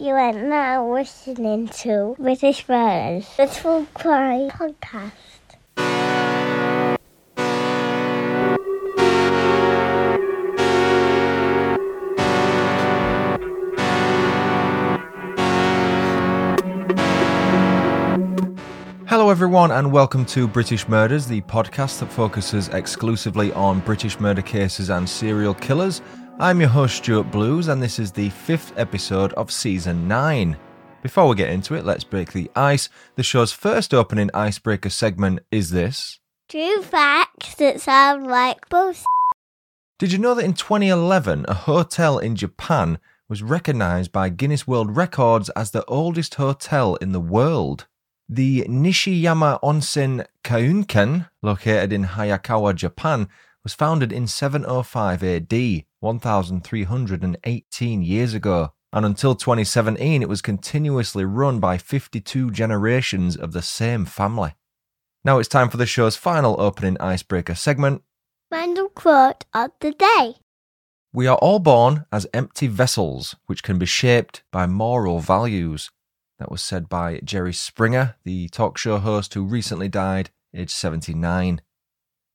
You 0.00 0.14
are 0.14 0.32
now 0.32 0.94
listening 0.94 1.66
to 1.82 2.14
British 2.20 2.64
Birds, 2.64 3.36
the 3.36 3.46
True 3.48 3.84
Crime 3.94 4.48
Podcast. 4.48 5.10
Hello, 19.08 19.30
everyone, 19.30 19.72
and 19.72 19.90
welcome 19.90 20.24
to 20.26 20.46
British 20.46 20.86
Murders, 20.86 21.26
the 21.26 21.40
podcast 21.40 21.98
that 21.98 22.12
focuses 22.12 22.68
exclusively 22.68 23.52
on 23.54 23.80
British 23.80 24.20
murder 24.20 24.42
cases 24.42 24.90
and 24.90 25.08
serial 25.08 25.54
killers. 25.54 26.00
I'm 26.40 26.60
your 26.60 26.68
host, 26.68 26.98
Stuart 26.98 27.32
Blues, 27.32 27.66
and 27.66 27.82
this 27.82 27.98
is 27.98 28.12
the 28.12 28.30
fifth 28.30 28.72
episode 28.76 29.32
of 29.32 29.50
season 29.50 30.06
9. 30.06 30.56
Before 31.02 31.26
we 31.26 31.34
get 31.34 31.50
into 31.50 31.74
it, 31.74 31.84
let's 31.84 32.04
break 32.04 32.30
the 32.30 32.48
ice. 32.54 32.88
The 33.16 33.24
show's 33.24 33.50
first 33.50 33.92
opening 33.92 34.30
icebreaker 34.32 34.88
segment 34.88 35.40
is 35.50 35.70
this. 35.70 36.20
True 36.48 36.80
facts 36.80 37.56
that 37.56 37.80
sound 37.80 38.28
like 38.28 38.68
bullshit. 38.68 39.04
Did 39.98 40.12
you 40.12 40.18
know 40.18 40.34
that 40.34 40.44
in 40.44 40.52
2011, 40.52 41.44
a 41.48 41.54
hotel 41.54 42.18
in 42.18 42.36
Japan 42.36 43.00
was 43.28 43.42
recognized 43.42 44.12
by 44.12 44.28
Guinness 44.28 44.64
World 44.64 44.96
Records 44.96 45.50
as 45.56 45.72
the 45.72 45.84
oldest 45.86 46.36
hotel 46.36 46.94
in 46.96 47.10
the 47.10 47.18
world? 47.18 47.88
The 48.28 48.62
Nishiyama 48.68 49.60
Onsen 49.60 50.24
Keiunkan, 50.44 51.28
located 51.42 51.92
in 51.92 52.04
Hayakawa, 52.04 52.76
Japan, 52.76 53.28
was 53.64 53.74
founded 53.74 54.12
in 54.12 54.28
705 54.28 55.24
AD, 55.24 55.84
1318 56.00 58.02
years 58.02 58.34
ago, 58.34 58.72
and 58.92 59.04
until 59.04 59.34
2017 59.34 60.22
it 60.22 60.28
was 60.28 60.42
continuously 60.42 61.24
run 61.24 61.60
by 61.60 61.78
52 61.78 62.50
generations 62.50 63.36
of 63.36 63.52
the 63.52 63.62
same 63.62 64.04
family. 64.04 64.54
Now 65.24 65.38
it's 65.38 65.48
time 65.48 65.68
for 65.68 65.76
the 65.76 65.86
show's 65.86 66.16
final 66.16 66.60
opening 66.60 66.96
icebreaker 67.00 67.54
segment. 67.54 68.02
Random 68.50 68.88
quote 68.94 69.44
of 69.52 69.72
the 69.80 69.92
day. 69.92 70.36
We 71.12 71.26
are 71.26 71.38
all 71.38 71.58
born 71.58 72.06
as 72.12 72.26
empty 72.32 72.66
vessels 72.66 73.34
which 73.46 73.62
can 73.62 73.78
be 73.78 73.86
shaped 73.86 74.42
by 74.52 74.66
moral 74.66 75.20
values. 75.20 75.90
That 76.38 76.50
was 76.50 76.62
said 76.62 76.88
by 76.88 77.20
Jerry 77.24 77.52
Springer, 77.52 78.14
the 78.24 78.48
talk 78.48 78.78
show 78.78 78.98
host 78.98 79.34
who 79.34 79.42
recently 79.42 79.88
died, 79.88 80.30
aged 80.54 80.70
79. 80.70 81.60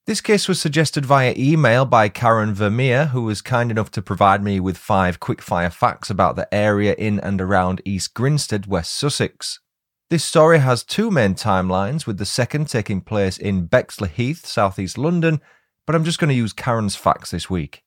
This 0.06 0.20
case 0.20 0.50
was 0.50 0.60
suggested 0.60 1.06
via 1.06 1.34
email 1.38 1.86
by 1.86 2.10
Karen 2.10 2.54
Vermeer, 2.54 3.06
who 3.08 3.24
was 3.24 3.42
kind 3.42 3.72
enough 3.72 3.90
to 3.92 4.02
provide 4.02 4.44
me 4.44 4.60
with 4.60 4.78
five 4.78 5.22
quickfire 5.22 5.72
facts 5.72 6.10
about 6.10 6.36
the 6.36 6.54
area 6.54 6.94
in 6.98 7.22
and 7.22 7.40
around 7.40 7.82
East 7.86 8.14
Grinstead, 8.14 8.66
West 8.66 8.94
Sussex. 8.94 9.62
This 10.10 10.26
story 10.26 10.60
has 10.60 10.84
two 10.84 11.10
main 11.10 11.36
timelines, 11.36 12.06
with 12.06 12.18
the 12.18 12.26
second 12.26 12.68
taking 12.68 13.00
place 13.00 13.38
in 13.38 13.68
Bexley 13.68 14.10
Heath, 14.10 14.46
southeast 14.46 14.98
London, 14.98 15.40
but 15.88 15.96
I'm 15.96 16.04
just 16.04 16.20
going 16.20 16.28
to 16.30 16.36
use 16.36 16.52
Karen's 16.52 16.98
facts 16.98 17.32
this 17.32 17.50
week. 17.50 17.82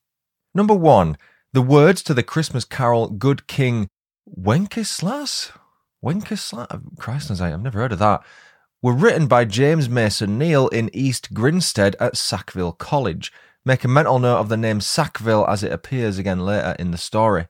Number 0.55 0.73
one, 0.73 1.17
the 1.53 1.61
words 1.61 2.01
to 2.01 2.15
the 2.15 2.23
Christmas 2.23 2.65
carol 2.65 3.09
Good 3.09 3.45
King 3.45 3.89
Wenceslas? 4.25 5.51
Wenceslas? 6.01 6.67
Christ 6.97 7.29
knows, 7.29 7.41
I've 7.41 7.61
never 7.61 7.77
heard 7.77 7.91
of 7.91 7.99
that. 7.99 8.23
Were 8.87 8.93
written 8.93 9.27
by 9.27 9.43
James 9.43 9.89
Mason 9.89 10.37
Neale 10.37 10.69
in 10.69 10.89
East 10.93 11.33
Grinstead 11.33 11.97
at 11.99 12.15
Sackville 12.15 12.71
College. 12.71 13.33
Make 13.65 13.83
a 13.83 13.89
mental 13.89 14.17
note 14.17 14.37
of 14.37 14.47
the 14.47 14.55
name 14.55 14.79
Sackville 14.79 15.45
as 15.45 15.61
it 15.61 15.73
appears 15.73 16.17
again 16.17 16.39
later 16.39 16.73
in 16.79 16.91
the 16.91 16.97
story. 16.97 17.47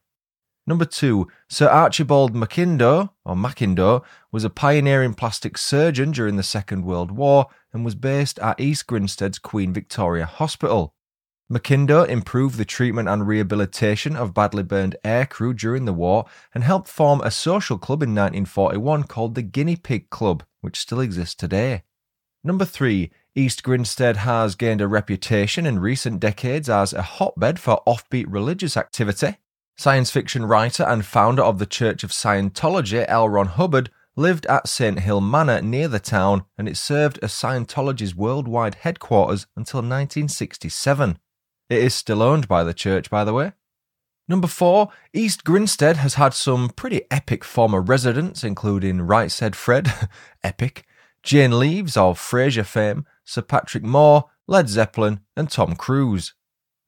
Number 0.66 0.84
two, 0.84 1.28
Sir 1.48 1.70
Archibald 1.70 2.34
McIndoe, 2.34 3.12
or 3.24 3.36
McIndoe, 3.36 4.04
was 4.32 4.44
a 4.44 4.50
pioneering 4.50 5.14
plastic 5.14 5.60
surgeon 5.60 6.10
during 6.10 6.38
the 6.38 6.42
Second 6.42 6.86
World 6.86 7.12
War 7.12 7.46
and 7.72 7.86
was 7.86 7.94
based 7.94 8.40
at 8.40 8.60
East 8.60 8.88
Grinstead's 8.88 9.38
Queen 9.38 9.72
Victoria 9.72 10.26
Hospital. 10.26 10.96
McIndoe 11.50 12.06
improved 12.10 12.58
the 12.58 12.66
treatment 12.66 13.08
and 13.08 13.26
rehabilitation 13.26 14.18
of 14.18 14.34
badly 14.34 14.64
burned 14.64 14.98
aircrew 15.06 15.58
during 15.58 15.86
the 15.86 15.94
war 15.94 16.26
and 16.54 16.62
helped 16.62 16.90
form 16.90 17.22
a 17.22 17.32
social 17.32 17.78
club 17.78 18.04
in 18.04 18.10
1941 18.10 19.06
called 19.06 19.36
the 19.36 19.42
Guinea 19.42 19.78
Pig 19.78 20.10
Club, 20.10 20.44
which 20.60 20.78
still 20.78 21.00
exists 21.00 21.36
today. 21.36 21.84
Number 22.44 22.66
three, 22.66 23.12
East 23.34 23.64
Grinstead 23.64 24.18
has 24.18 24.56
gained 24.56 24.82
a 24.82 24.90
reputation 24.90 25.66
in 25.66 25.80
recent 25.80 26.20
decades 26.20 26.70
as 26.70 26.92
a 26.92 27.02
hotbed 27.02 27.60
for 27.60 27.82
offbeat 27.88 28.26
religious 28.28 28.76
activity. 28.76 29.38
Science 29.78 30.12
fiction 30.12 30.46
writer 30.46 30.84
and 30.84 31.06
founder 31.06 31.44
of 31.44 31.60
the 31.60 31.66
Church 31.66 32.04
of 32.04 32.12
Scientology, 32.12 33.06
L. 33.08 33.30
Ron 33.30 33.48
Hubbard, 33.48 33.90
lived 34.18 34.46
at 34.48 34.68
St. 34.68 35.00
Hill 35.00 35.22
Manor 35.22 35.62
near 35.62 35.88
the 35.88 36.00
town, 36.00 36.44
and 36.58 36.68
it 36.68 36.76
served 36.76 37.20
as 37.22 37.32
Scientology's 37.32 38.16
worldwide 38.16 38.76
headquarters 38.76 39.46
until 39.56 39.78
1967. 39.78 41.20
It 41.70 41.84
is 41.84 41.94
still 41.94 42.22
owned 42.22 42.48
by 42.48 42.64
the 42.64 42.74
church, 42.74 43.10
by 43.10 43.24
the 43.24 43.34
way. 43.34 43.54
Number 44.30 44.48
four, 44.48 44.90
East 45.14 45.44
Grinstead 45.44 45.98
has 45.98 46.16
had 46.16 46.34
some 46.34 46.70
pretty 46.70 47.02
epic 47.10 47.44
former 47.44 47.82
residents, 47.82 48.44
including 48.44 49.02
Right 49.02 49.32
Said 49.32 49.56
Fred, 49.56 49.94
epic, 50.44 50.86
Jane 51.24 51.60
Leeves 51.60 51.96
of 51.96 52.20
Frasier 52.20 52.66
fame, 52.66 53.06
Sir 53.24 53.42
Patrick 53.42 53.84
Moore, 53.84 54.26
Led 54.48 54.70
Zeppelin, 54.70 55.22
and 55.36 55.50
Tom 55.50 55.76
Cruise. 55.76 56.34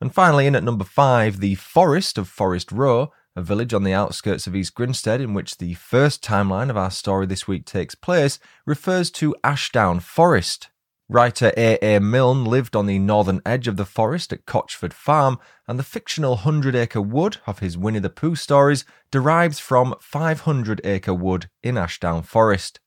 And 0.02 0.14
finally, 0.14 0.48
in 0.48 0.56
at 0.56 0.64
number 0.64 0.86
five, 0.86 1.40
the 1.40 1.56
Forest 1.56 2.18
of 2.18 2.28
Forest 2.28 2.72
Row, 2.72 3.12
a 3.36 3.42
village 3.42 3.74
on 3.74 3.84
the 3.84 3.94
outskirts 3.94 4.48
of 4.48 4.56
East 4.56 4.74
Grinstead 4.76 5.22
in 5.22 5.34
which 5.34 5.58
the 5.58 5.74
first 5.76 6.24
timeline 6.24 6.70
of 6.70 6.78
our 6.78 6.92
story 6.92 7.26
this 7.26 7.48
week 7.48 7.66
takes 7.66 7.96
place, 7.96 8.40
refers 8.66 9.12
to 9.12 9.36
Ashdown 9.44 10.00
Forest. 10.00 10.70
Writer 11.12 11.52
A. 11.58 11.80
A. 11.82 12.00
Milne 12.00 12.46
lived 12.46 12.76
on 12.76 12.86
the 12.86 13.00
northern 13.00 13.42
edge 13.44 13.68
of 13.68 13.78
the 13.78 13.86
forest 13.86 14.32
at 14.32 14.46
Cotchford 14.46 14.94
Farm, 14.94 15.40
and 15.68 15.80
the 15.80 15.84
fictional 15.84 16.36
Hundred 16.36 16.76
Acre 16.76 17.02
Wood 17.02 17.38
of 17.48 17.60
his 17.60 17.76
Winnie 17.76 17.98
the 17.98 18.12
Pooh 18.12 18.36
stories 18.36 18.86
derives 19.10 19.58
from 19.58 19.96
500 20.00 20.82
Acre 20.84 21.16
Wood 21.16 21.50
in 21.64 21.80
Ashdown 21.80 22.22
Forest. 22.22 22.80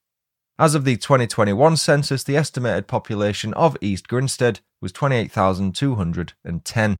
As 0.56 0.76
of 0.76 0.84
the 0.84 0.96
2021 0.96 1.76
census, 1.76 2.22
the 2.22 2.36
estimated 2.36 2.86
population 2.86 3.52
of 3.54 3.76
East 3.80 4.06
Grinstead 4.06 4.60
was 4.80 4.92
28,210. 4.92 6.96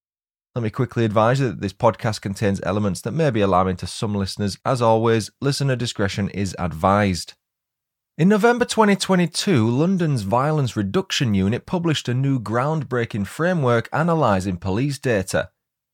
Let 0.56 0.62
me 0.62 0.70
quickly 0.70 1.04
advise 1.04 1.38
you 1.38 1.50
that 1.50 1.60
this 1.60 1.72
podcast 1.72 2.20
contains 2.20 2.60
elements 2.64 3.00
that 3.02 3.12
may 3.12 3.30
be 3.30 3.42
alarming 3.42 3.76
to 3.76 3.86
some 3.86 4.12
listeners. 4.12 4.58
As 4.64 4.82
always, 4.82 5.30
listener 5.40 5.76
discretion 5.76 6.30
is 6.30 6.56
advised. 6.58 7.34
In 8.18 8.28
November 8.28 8.66
2022, 8.66 9.66
London's 9.66 10.20
Violence 10.20 10.76
Reduction 10.76 11.32
Unit 11.32 11.64
published 11.64 12.10
a 12.10 12.14
new 12.14 12.38
groundbreaking 12.38 13.26
framework 13.26 13.88
analysing 13.90 14.58
police 14.58 14.98
data. 14.98 15.48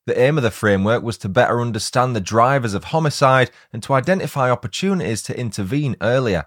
The 0.05 0.19
aim 0.19 0.37
of 0.37 0.43
the 0.43 0.51
framework 0.51 1.05
was 1.05 1.17
to 1.19 1.29
better 1.29 1.61
understand 1.61 2.17
the 2.17 2.21
drivers 2.21 2.75
of 2.75 2.85
homicide 2.85 3.53
and 3.73 3.85
to 3.85 3.95
identify 3.95 4.51
opportunities 4.51 5.23
to 5.23 5.39
intervene 5.39 5.95
earlier. 6.01 6.47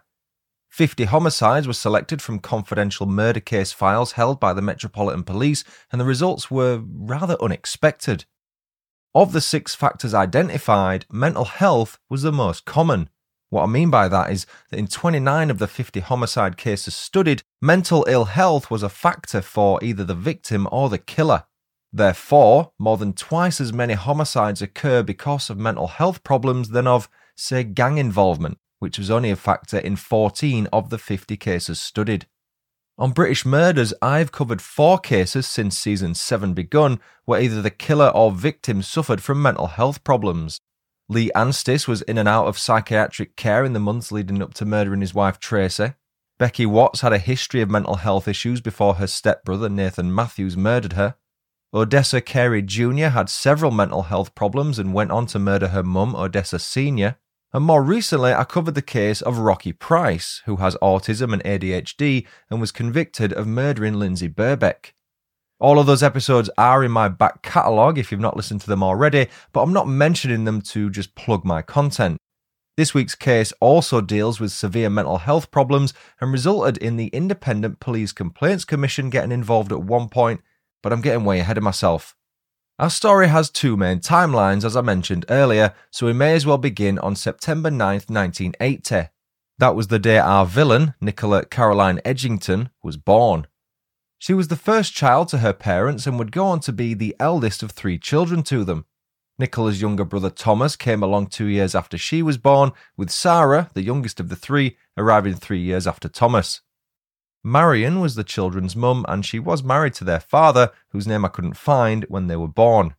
50 0.68 1.06
homicides 1.06 1.68
were 1.68 1.74
selected 1.74 2.22
from 2.22 2.40
confidential 2.40 3.06
murder 3.06 3.40
case 3.40 3.72
files 3.72 4.12
held 4.12 4.42
by 4.42 4.52
the 4.52 4.62
Metropolitan 4.62 5.24
Police, 5.24 5.64
and 5.90 6.02
the 6.02 6.06
results 6.06 6.52
were 6.52 6.84
rather 6.86 7.38
unexpected. 7.42 8.26
Of 9.16 9.32
the 9.32 9.40
six 9.40 9.74
factors 9.74 10.14
identified, 10.14 11.06
mental 11.10 11.46
health 11.46 11.98
was 12.10 12.24
the 12.24 12.34
most 12.34 12.66
common. 12.66 13.10
What 13.51 13.63
I 13.63 13.65
mean 13.65 13.89
by 13.89 14.07
that 14.07 14.31
is 14.31 14.48
that 14.69 14.80
in 14.80 14.88
29 14.88 15.51
of 15.51 15.59
the 15.59 15.68
50 15.68 16.00
homicide 16.00 16.56
cases 16.56 16.95
studied, 16.95 17.44
mental 17.62 18.06
ill 18.07 18.25
health 18.25 18.71
was 18.71 18.81
a 18.81 18.88
factor 18.88 19.42
for 19.42 19.77
either 19.83 20.06
the 20.06 20.15
victim 20.15 20.69
or 20.71 20.88
the 20.88 20.98
killer. 20.98 21.44
Therefore, 21.92 22.71
more 22.80 22.95
than 22.95 23.12
twice 23.12 23.59
as 23.59 23.74
many 23.74 23.94
homicides 23.94 24.62
occur 24.62 25.03
because 25.03 25.50
of 25.50 25.57
mental 25.57 25.88
health 25.88 26.24
problems 26.24 26.69
than 26.69 26.88
of, 26.88 27.09
say, 27.36 27.65
gang 27.65 27.98
involvement, 27.98 28.57
which 28.80 28.98
was 28.98 29.12
only 29.12 29.31
a 29.31 29.36
factor 29.36 29.80
in 29.80 29.98
14 29.98 30.68
of 30.71 30.89
the 30.89 30.98
50 30.98 31.36
cases 31.36 31.81
studied. 31.81 32.27
On 32.98 33.12
British 33.12 33.45
Murders, 33.45 33.94
I've 34.01 34.31
covered 34.31 34.62
four 34.62 34.98
cases 34.98 35.45
since 35.45 35.77
season 35.77 36.15
7 36.15 36.53
begun 36.53 37.01
where 37.25 37.42
either 37.42 37.62
the 37.62 37.69
killer 37.69 38.12
or 38.15 38.31
victim 38.31 38.81
suffered 38.81 39.21
from 39.21 39.42
mental 39.42 39.68
health 39.68 40.06
problems. 40.06 40.62
Lee 41.12 41.30
Anstis 41.36 41.90
was 41.90 42.02
in 42.04 42.18
and 42.18 42.30
out 42.30 42.48
of 42.48 42.58
psychiatric 42.58 43.36
care 43.36 43.66
in 43.66 43.74
the 43.74 43.81
months 43.81 44.13
leading 44.13 44.42
up 44.42 44.54
to 44.54 44.63
murdering 44.63 45.02
his 45.02 45.13
wife 45.13 45.40
Tracy. 45.40 45.94
Becky 46.40 46.66
Watts 46.66 47.02
had 47.02 47.12
a 47.12 47.18
history 47.18 47.60
of 47.60 47.69
mental 47.69 47.96
health 47.96 48.30
issues 48.30 48.62
before 48.62 48.94
her 48.94 49.08
stepbrother 49.08 49.68
Nathan 49.68 50.16
Matthews 50.16 50.56
murdered 50.56 50.94
her. 50.94 51.16
Odessa 51.74 52.22
Carey 52.22 52.62
Jr. 52.62 53.08
had 53.10 53.28
several 53.28 53.72
mental 53.72 54.04
health 54.04 54.34
problems 54.36 54.80
and 54.80 54.94
went 54.94 55.12
on 55.12 55.25
to 55.25 55.38
murder 55.38 55.68
her 55.68 55.84
mum, 55.84 56.16
Odessa 56.16 56.60
Sr. 56.60 57.18
And 57.52 57.66
more 57.66 57.84
recently, 57.84 58.34
I 58.34 58.46
covered 58.46 58.75
the 58.75 58.81
case 58.81 59.22
of 59.22 59.38
Rocky 59.38 59.74
Price, 59.74 60.42
who 60.46 60.56
has 60.58 60.78
autism 60.81 61.34
and 61.34 61.44
ADHD 61.44 62.25
and 62.50 62.62
was 62.62 62.72
convicted 62.72 63.34
of 63.34 63.48
murdering 63.48 63.96
Lindsay 63.96 64.30
Birbeck. 64.30 64.94
All 65.62 65.80
of 65.80 65.86
those 65.86 66.04
episodes 66.04 66.50
are 66.58 66.84
in 66.84 66.92
my 66.92 67.08
back 67.08 67.42
catalogue 67.42 67.98
if 67.98 68.12
you've 68.12 68.19
not 68.19 68.36
listened 68.36 68.60
to 68.62 68.68
them 68.68 68.84
already, 68.84 69.28
but 69.54 69.62
I'm 69.62 69.72
not 69.72 69.88
mentioning 69.88 70.44
them 70.44 70.62
to 70.63 70.90
just 70.90 71.16
plug 71.16 71.46
my 71.46 71.62
content. 71.62 72.18
This 72.75 72.94
week's 72.94 73.16
case 73.16 73.54
also 73.62 74.02
deals 74.02 74.42
with 74.42 74.52
severe 74.52 74.90
mental 74.90 75.19
health 75.19 75.52
problems 75.52 75.94
and 76.19 76.34
resulted 76.34 76.78
in 76.78 76.98
the 76.98 77.08
Independent 77.08 77.80
Police 77.80 78.12
Complaints 78.12 78.66
Commission 78.66 79.10
getting 79.10 79.31
involved 79.31 79.72
at 79.72 79.84
one 79.84 80.10
point 80.10 80.42
but 80.81 80.92
I'm 80.92 81.02
getting 81.02 81.24
way 81.24 81.40
ahead 81.40 81.58
of 81.58 81.63
myself. 81.63 82.16
Our 82.80 82.90
story 82.90 83.28
has 83.28 83.50
two 83.50 83.78
main 83.78 84.00
timelines, 84.00 84.63
as 84.63 84.75
I 84.75 84.81
mentioned 84.81 85.25
earlier, 85.30 85.74
so 85.92 86.08
we 86.08 86.13
may 86.13 86.34
as 86.34 86.46
well 86.46 86.58
begin 86.58 86.98
on 87.00 87.16
September 87.16 87.69
9th, 87.69 88.10
1980. 88.10 89.10
That 89.60 89.75
was 89.75 89.88
the 89.88 90.00
day 90.00 90.18
our 90.18 90.46
villain, 90.46 90.96
Nicola 91.00 91.46
Caroline 91.46 92.00
Edgington, 92.04 92.72
was 92.81 92.98
born. 92.98 93.46
She 94.22 94.36
was 94.36 94.50
the 94.50 94.56
first 94.56 94.94
child 94.94 95.30
to 95.30 95.40
her 95.40 95.52
parents 95.52 96.06
and 96.06 96.20
would 96.20 96.32
go 96.32 96.46
on 96.46 96.60
to 96.60 96.72
be 96.72 96.94
the 96.94 97.16
eldest 97.20 97.64
of 97.64 97.72
three 97.72 97.98
children 97.98 98.44
to 98.44 98.64
them. 98.64 98.86
Nicola's 99.40 99.82
younger 99.82 100.06
brother 100.06 100.30
Thomas 100.30 100.76
came 100.76 101.02
along 101.02 101.28
two 101.28 101.48
years 101.48 101.74
after 101.74 101.98
she 101.98 102.22
was 102.22 102.38
born, 102.38 102.72
with 102.96 103.10
Sarah, 103.10 103.72
the 103.74 103.82
youngest 103.82 104.20
of 104.20 104.30
the 104.30 104.36
three, 104.36 104.78
arriving 104.96 105.34
three 105.34 105.60
years 105.60 105.88
after 105.88 106.08
Thomas. 106.08 106.62
Marion 107.44 108.00
was 108.00 108.14
the 108.14 108.24
children's 108.24 108.76
mum, 108.76 109.08
and 109.10 109.26
she 109.26 109.40
was 109.40 109.64
married 109.64 109.96
to 109.96 110.04
their 110.04 110.20
father, 110.20 110.70
whose 110.90 111.08
name 111.08 111.26
I 111.26 111.30
couldn't 111.30 111.58
find, 111.58 112.06
when 112.08 112.28
they 112.28 112.36
were 112.36 112.48
born. 112.48 112.94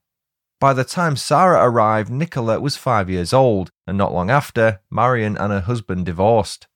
By 0.59 0.73
the 0.73 0.83
time 0.83 1.15
Sarah 1.15 1.65
arrived, 1.65 2.11
Nicola 2.11 2.59
was 2.59 2.77
five 2.77 3.09
years 3.09 3.33
old, 3.33 3.71
and 3.87 3.97
not 3.97 4.13
long 4.13 4.29
after, 4.29 4.81
Marion 4.91 5.37
and 5.37 5.53
her 5.53 5.61
husband 5.61 6.05
divorced. 6.05 6.67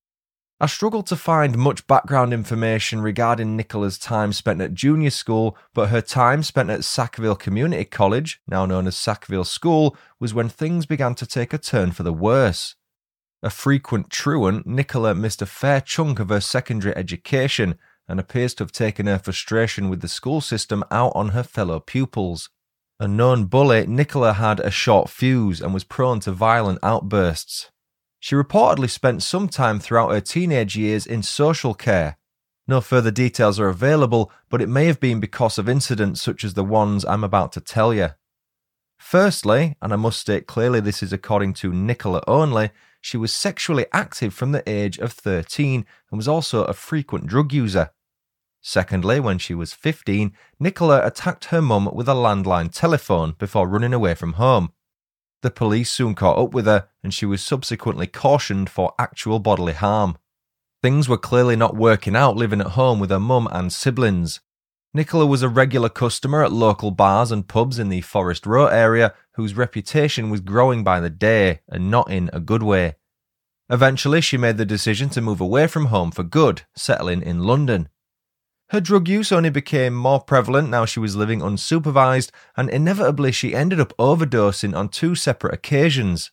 I 0.58 0.64
struggled 0.64 1.06
to 1.08 1.16
find 1.16 1.58
much 1.58 1.86
background 1.86 2.32
information 2.32 3.02
regarding 3.02 3.56
Nicola's 3.56 3.98
time 3.98 4.32
spent 4.32 4.62
at 4.62 4.72
junior 4.72 5.10
school, 5.10 5.54
but 5.74 5.90
her 5.90 6.00
time 6.00 6.42
spent 6.42 6.70
at 6.70 6.82
Sackville 6.82 7.36
Community 7.36 7.84
College, 7.84 8.40
now 8.48 8.64
known 8.64 8.86
as 8.86 8.96
Sackville 8.96 9.44
School, 9.44 9.94
was 10.18 10.32
when 10.32 10.48
things 10.48 10.86
began 10.86 11.14
to 11.16 11.26
take 11.26 11.52
a 11.52 11.58
turn 11.58 11.92
for 11.92 12.04
the 12.04 12.12
worse. 12.12 12.74
A 13.42 13.50
frequent 13.50 14.08
truant, 14.08 14.66
Nicola 14.66 15.14
missed 15.14 15.42
a 15.42 15.46
fair 15.46 15.82
chunk 15.82 16.20
of 16.20 16.30
her 16.30 16.40
secondary 16.40 16.96
education 16.96 17.78
and 18.08 18.18
appears 18.18 18.54
to 18.54 18.64
have 18.64 18.72
taken 18.72 19.06
her 19.06 19.18
frustration 19.18 19.90
with 19.90 20.00
the 20.00 20.08
school 20.08 20.40
system 20.40 20.82
out 20.90 21.12
on 21.14 21.30
her 21.30 21.42
fellow 21.42 21.80
pupils. 21.80 22.48
A 22.98 23.06
known 23.06 23.44
bully, 23.44 23.86
Nicola 23.86 24.32
had 24.32 24.60
a 24.60 24.70
short 24.70 25.10
fuse 25.10 25.60
and 25.60 25.74
was 25.74 25.84
prone 25.84 26.20
to 26.20 26.32
violent 26.32 26.78
outbursts. 26.82 27.70
She 28.18 28.34
reportedly 28.34 28.90
spent 28.90 29.22
some 29.22 29.48
time 29.48 29.78
throughout 29.78 30.10
her 30.10 30.20
teenage 30.20 30.76
years 30.76 31.06
in 31.06 31.22
social 31.22 31.74
care. 31.74 32.18
No 32.68 32.80
further 32.80 33.10
details 33.10 33.60
are 33.60 33.68
available, 33.68 34.32
but 34.48 34.60
it 34.60 34.68
may 34.68 34.86
have 34.86 34.98
been 34.98 35.20
because 35.20 35.58
of 35.58 35.68
incidents 35.68 36.20
such 36.20 36.42
as 36.42 36.54
the 36.54 36.64
ones 36.64 37.04
I'm 37.04 37.22
about 37.22 37.52
to 37.52 37.60
tell 37.60 37.94
you. 37.94 38.10
Firstly, 38.98 39.76
and 39.80 39.92
I 39.92 39.96
must 39.96 40.18
state 40.18 40.46
clearly 40.46 40.80
this 40.80 41.02
is 41.02 41.12
according 41.12 41.54
to 41.54 41.72
Nicola 41.72 42.22
only, 42.26 42.70
she 43.00 43.16
was 43.16 43.32
sexually 43.32 43.86
active 43.92 44.34
from 44.34 44.50
the 44.50 44.68
age 44.68 44.98
of 44.98 45.12
13 45.12 45.86
and 46.10 46.16
was 46.16 46.26
also 46.26 46.64
a 46.64 46.72
frequent 46.72 47.26
drug 47.26 47.52
user. 47.52 47.90
Secondly, 48.60 49.20
when 49.20 49.38
she 49.38 49.54
was 49.54 49.72
15, 49.72 50.32
Nicola 50.58 51.06
attacked 51.06 51.46
her 51.46 51.62
mum 51.62 51.88
with 51.92 52.08
a 52.08 52.14
landline 52.14 52.72
telephone 52.72 53.36
before 53.38 53.68
running 53.68 53.92
away 53.92 54.14
from 54.16 54.32
home. 54.32 54.72
The 55.42 55.50
police 55.50 55.92
soon 55.92 56.14
caught 56.14 56.38
up 56.38 56.54
with 56.54 56.66
her 56.66 56.88
and 57.02 57.12
she 57.12 57.26
was 57.26 57.42
subsequently 57.42 58.06
cautioned 58.06 58.70
for 58.70 58.94
actual 58.98 59.38
bodily 59.38 59.74
harm. 59.74 60.18
Things 60.82 61.08
were 61.08 61.18
clearly 61.18 61.56
not 61.56 61.76
working 61.76 62.16
out 62.16 62.36
living 62.36 62.60
at 62.60 62.68
home 62.68 63.00
with 63.00 63.10
her 63.10 63.20
mum 63.20 63.48
and 63.50 63.72
siblings. 63.72 64.40
Nicola 64.94 65.26
was 65.26 65.42
a 65.42 65.48
regular 65.48 65.88
customer 65.88 66.42
at 66.42 66.52
local 66.52 66.90
bars 66.90 67.30
and 67.30 67.46
pubs 67.46 67.78
in 67.78 67.90
the 67.90 68.00
Forest 68.00 68.46
Row 68.46 68.66
area 68.66 69.14
whose 69.34 69.54
reputation 69.54 70.30
was 70.30 70.40
growing 70.40 70.82
by 70.82 71.00
the 71.00 71.10
day 71.10 71.60
and 71.68 71.90
not 71.90 72.10
in 72.10 72.30
a 72.32 72.40
good 72.40 72.62
way. 72.62 72.94
Eventually, 73.68 74.20
she 74.20 74.36
made 74.36 74.56
the 74.56 74.64
decision 74.64 75.10
to 75.10 75.20
move 75.20 75.40
away 75.40 75.66
from 75.66 75.86
home 75.86 76.10
for 76.10 76.22
good, 76.22 76.62
settling 76.76 77.20
in 77.20 77.40
London. 77.40 77.88
Her 78.70 78.80
drug 78.80 79.08
use 79.08 79.30
only 79.30 79.50
became 79.50 79.94
more 79.94 80.20
prevalent 80.20 80.68
now 80.70 80.84
she 80.84 80.98
was 80.98 81.14
living 81.14 81.40
unsupervised, 81.40 82.30
and 82.56 82.68
inevitably 82.68 83.30
she 83.30 83.54
ended 83.54 83.78
up 83.78 83.96
overdosing 83.96 84.76
on 84.76 84.88
two 84.88 85.14
separate 85.14 85.54
occasions. 85.54 86.32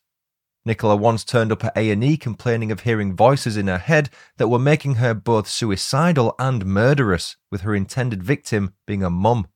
Nicola 0.65 0.95
once 0.95 1.24
turned 1.24 1.51
up 1.51 1.63
at 1.63 1.77
A&E 1.77 2.18
complaining 2.18 2.71
of 2.71 2.81
hearing 2.81 3.15
voices 3.15 3.57
in 3.57 3.68
her 3.68 3.77
head 3.77 4.09
that 4.38 4.47
were 4.47 4.57
making 4.57 4.95
her 4.95 5.13
both 5.13 5.47
suicidal 5.47 6.33
and 6.39 6.65
murderous, 6.65 7.35
with 7.51 7.62
her 7.62 7.75
intended 7.75 8.24
victim 8.24 8.74
being 8.88 9.03
a 9.03 9.09
mum. 9.09 9.47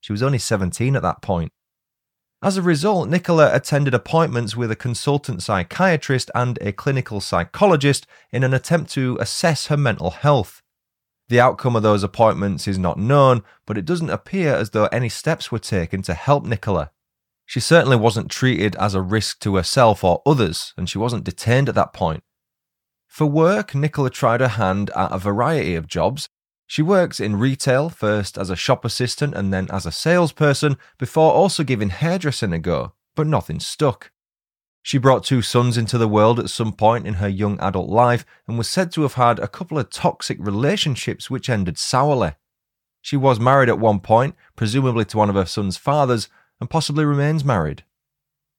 She 0.00 0.12
was 0.12 0.22
only 0.22 0.38
17 0.38 0.96
at 0.96 1.02
that 1.02 1.22
point. 1.22 1.52
As 2.42 2.56
a 2.56 2.62
result, 2.62 3.08
Nicola 3.08 3.54
attended 3.54 3.94
appointments 3.94 4.56
with 4.56 4.70
a 4.70 4.76
consultant 4.76 5.42
psychiatrist 5.42 6.30
and 6.34 6.58
a 6.60 6.72
clinical 6.72 7.20
psychologist 7.20 8.06
in 8.32 8.42
an 8.42 8.54
attempt 8.54 8.90
to 8.92 9.16
assess 9.20 9.66
her 9.66 9.76
mental 9.76 10.10
health. 10.10 10.62
The 11.28 11.40
outcome 11.40 11.74
of 11.74 11.82
those 11.82 12.04
appointments 12.04 12.68
is 12.68 12.78
not 12.78 12.98
known, 12.98 13.42
but 13.66 13.76
it 13.76 13.84
doesn't 13.84 14.10
appear 14.10 14.54
as 14.54 14.70
though 14.70 14.86
any 14.86 15.08
steps 15.08 15.50
were 15.50 15.58
taken 15.58 16.02
to 16.02 16.14
help 16.14 16.44
Nicola. 16.44 16.92
She 17.44 17.60
certainly 17.60 17.96
wasn't 17.96 18.30
treated 18.30 18.76
as 18.76 18.94
a 18.94 19.00
risk 19.00 19.40
to 19.40 19.56
herself 19.56 20.04
or 20.04 20.22
others, 20.24 20.72
and 20.76 20.88
she 20.88 20.98
wasn't 20.98 21.24
detained 21.24 21.68
at 21.68 21.74
that 21.74 21.92
point. 21.92 22.22
For 23.08 23.26
work, 23.26 23.74
Nicola 23.74 24.10
tried 24.10 24.40
her 24.40 24.48
hand 24.48 24.90
at 24.90 25.12
a 25.12 25.18
variety 25.18 25.74
of 25.74 25.86
jobs. 25.86 26.28
She 26.66 26.82
worked 26.82 27.20
in 27.20 27.36
retail, 27.36 27.88
first 27.88 28.36
as 28.36 28.50
a 28.50 28.56
shop 28.56 28.84
assistant 28.84 29.34
and 29.34 29.52
then 29.52 29.68
as 29.70 29.86
a 29.86 29.92
salesperson, 29.92 30.76
before 30.98 31.32
also 31.32 31.62
giving 31.62 31.90
hairdressing 31.90 32.52
a 32.52 32.58
go, 32.58 32.92
but 33.14 33.26
nothing 33.26 33.60
stuck. 33.60 34.10
She 34.86 34.98
brought 34.98 35.24
two 35.24 35.42
sons 35.42 35.76
into 35.76 35.98
the 35.98 36.06
world 36.06 36.38
at 36.38 36.48
some 36.48 36.72
point 36.72 37.08
in 37.08 37.14
her 37.14 37.28
young 37.28 37.58
adult 37.58 37.88
life 37.88 38.24
and 38.46 38.56
was 38.56 38.70
said 38.70 38.92
to 38.92 39.02
have 39.02 39.14
had 39.14 39.40
a 39.40 39.48
couple 39.48 39.80
of 39.80 39.90
toxic 39.90 40.38
relationships 40.38 41.28
which 41.28 41.50
ended 41.50 41.76
sourly. 41.76 42.34
She 43.02 43.16
was 43.16 43.40
married 43.40 43.68
at 43.68 43.80
one 43.80 43.98
point, 43.98 44.36
presumably 44.54 45.04
to 45.06 45.18
one 45.18 45.28
of 45.28 45.34
her 45.34 45.44
son's 45.44 45.76
fathers, 45.76 46.28
and 46.60 46.70
possibly 46.70 47.04
remains 47.04 47.44
married. 47.44 47.82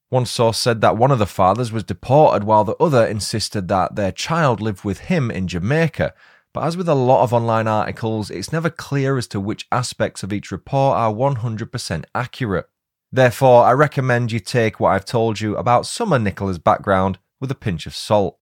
One 0.10 0.26
source 0.26 0.58
said 0.58 0.82
that 0.82 0.98
one 0.98 1.12
of 1.12 1.20
the 1.20 1.26
fathers 1.26 1.72
was 1.72 1.86
deported 1.86 2.44
while 2.44 2.66
the 2.66 2.76
other 2.76 3.08
insisted 3.08 3.70
that 3.70 3.96
their 3.96 4.12
child 4.12 4.60
lived 4.60 4.84
with 4.84 5.00
him 5.08 5.32
in 5.32 5.48
Jamaica. 5.48 6.14
But 6.54 6.66
as 6.66 6.76
with 6.76 6.90
a 6.90 6.94
lot 6.94 7.24
of 7.24 7.32
online 7.32 7.70
articles, 7.70 8.30
it's 8.30 8.52
never 8.52 8.70
clear 8.70 9.18
as 9.18 9.28
to 9.28 9.40
which 9.40 9.66
aspects 9.72 10.24
of 10.24 10.34
each 10.34 10.52
report 10.52 10.98
are 10.98 11.14
100% 11.14 12.04
accurate. 12.14 12.68
Therefore, 13.12 13.64
I 13.64 13.72
recommend 13.72 14.32
you 14.32 14.40
take 14.40 14.80
what 14.80 14.90
I've 14.90 15.06
told 15.06 15.40
you 15.40 15.56
about 15.56 15.86
Summer 15.86 16.20
Nicola's 16.20 16.60
background 16.60 17.20
with 17.40 17.50
a 17.52 17.56
pinch 17.56 17.86
of 17.86 17.96
salt. 17.96 18.38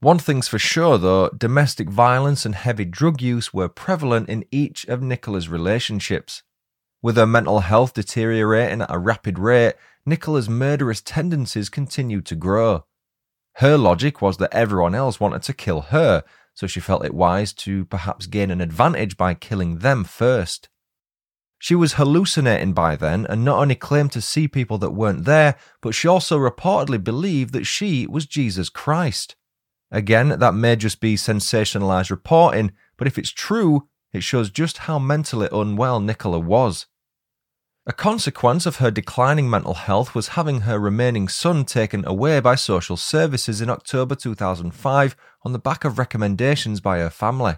One 0.00 0.18
thing's 0.18 0.48
for 0.48 0.58
sure 0.58 0.98
though, 0.98 1.30
domestic 1.30 1.88
violence 1.88 2.44
and 2.44 2.54
heavy 2.54 2.84
drug 2.84 3.22
use 3.22 3.54
were 3.54 3.68
prevalent 3.68 4.28
in 4.28 4.44
each 4.50 4.84
of 4.86 5.00
Nicola's 5.00 5.48
relationships. 5.48 6.42
With 7.00 7.16
her 7.16 7.26
mental 7.26 7.60
health 7.60 7.94
deteriorating 7.94 8.82
at 8.82 8.92
a 8.94 8.98
rapid 8.98 9.38
rate, 9.38 9.74
Nicola's 10.04 10.48
murderous 10.48 11.00
tendencies 11.00 11.68
continued 11.70 12.26
to 12.26 12.36
grow. 12.36 12.84
Her 13.54 13.78
logic 13.78 14.20
was 14.20 14.36
that 14.36 14.52
everyone 14.52 14.94
else 14.94 15.18
wanted 15.18 15.42
to 15.44 15.54
kill 15.54 15.80
her, 15.80 16.22
so 16.52 16.66
she 16.66 16.80
felt 16.80 17.04
it 17.04 17.14
wise 17.14 17.54
to 17.54 17.86
perhaps 17.86 18.26
gain 18.26 18.50
an 18.50 18.60
advantage 18.60 19.16
by 19.16 19.32
killing 19.32 19.78
them 19.78 20.04
first. 20.04 20.68
She 21.66 21.74
was 21.74 21.94
hallucinating 21.94 22.74
by 22.74 22.94
then 22.94 23.26
and 23.28 23.44
not 23.44 23.58
only 23.58 23.74
claimed 23.74 24.12
to 24.12 24.20
see 24.20 24.46
people 24.46 24.78
that 24.78 24.92
weren't 24.92 25.24
there, 25.24 25.56
but 25.82 25.96
she 25.96 26.06
also 26.06 26.38
reportedly 26.38 27.02
believed 27.02 27.52
that 27.54 27.64
she 27.66 28.06
was 28.06 28.24
Jesus 28.24 28.68
Christ. 28.68 29.34
Again, 29.90 30.28
that 30.28 30.54
may 30.54 30.76
just 30.76 31.00
be 31.00 31.16
sensationalised 31.16 32.08
reporting, 32.08 32.70
but 32.96 33.08
if 33.08 33.18
it's 33.18 33.32
true, 33.32 33.88
it 34.12 34.22
shows 34.22 34.48
just 34.48 34.78
how 34.86 35.00
mentally 35.00 35.48
unwell 35.50 35.98
Nicola 35.98 36.38
was. 36.38 36.86
A 37.84 37.92
consequence 37.92 38.64
of 38.64 38.76
her 38.76 38.92
declining 38.92 39.50
mental 39.50 39.74
health 39.74 40.14
was 40.14 40.38
having 40.38 40.60
her 40.60 40.78
remaining 40.78 41.26
son 41.26 41.64
taken 41.64 42.06
away 42.06 42.38
by 42.38 42.54
social 42.54 42.96
services 42.96 43.60
in 43.60 43.70
October 43.70 44.14
2005 44.14 45.16
on 45.42 45.52
the 45.52 45.58
back 45.58 45.84
of 45.84 45.98
recommendations 45.98 46.80
by 46.80 46.98
her 46.98 47.10
family. 47.10 47.56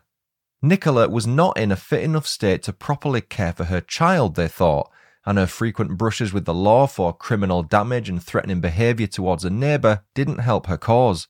Nicola 0.60 1.08
was 1.08 1.26
not 1.26 1.56
in 1.56 1.70
a 1.70 1.76
fit 1.76 2.02
enough 2.02 2.26
state 2.26 2.62
to 2.64 2.72
properly 2.72 3.20
care 3.20 3.52
for 3.52 3.64
her 3.64 3.80
child, 3.80 4.34
they 4.34 4.48
thought, 4.48 4.90
and 5.24 5.38
her 5.38 5.46
frequent 5.46 5.96
brushes 5.96 6.32
with 6.32 6.46
the 6.46 6.54
law 6.54 6.86
for 6.86 7.12
criminal 7.12 7.62
damage 7.62 8.08
and 8.08 8.22
threatening 8.22 8.60
behaviour 8.60 9.06
towards 9.06 9.44
a 9.44 9.50
neighbour 9.50 10.02
didn't 10.14 10.38
help 10.38 10.66
her 10.66 10.76
cause. 10.76 11.28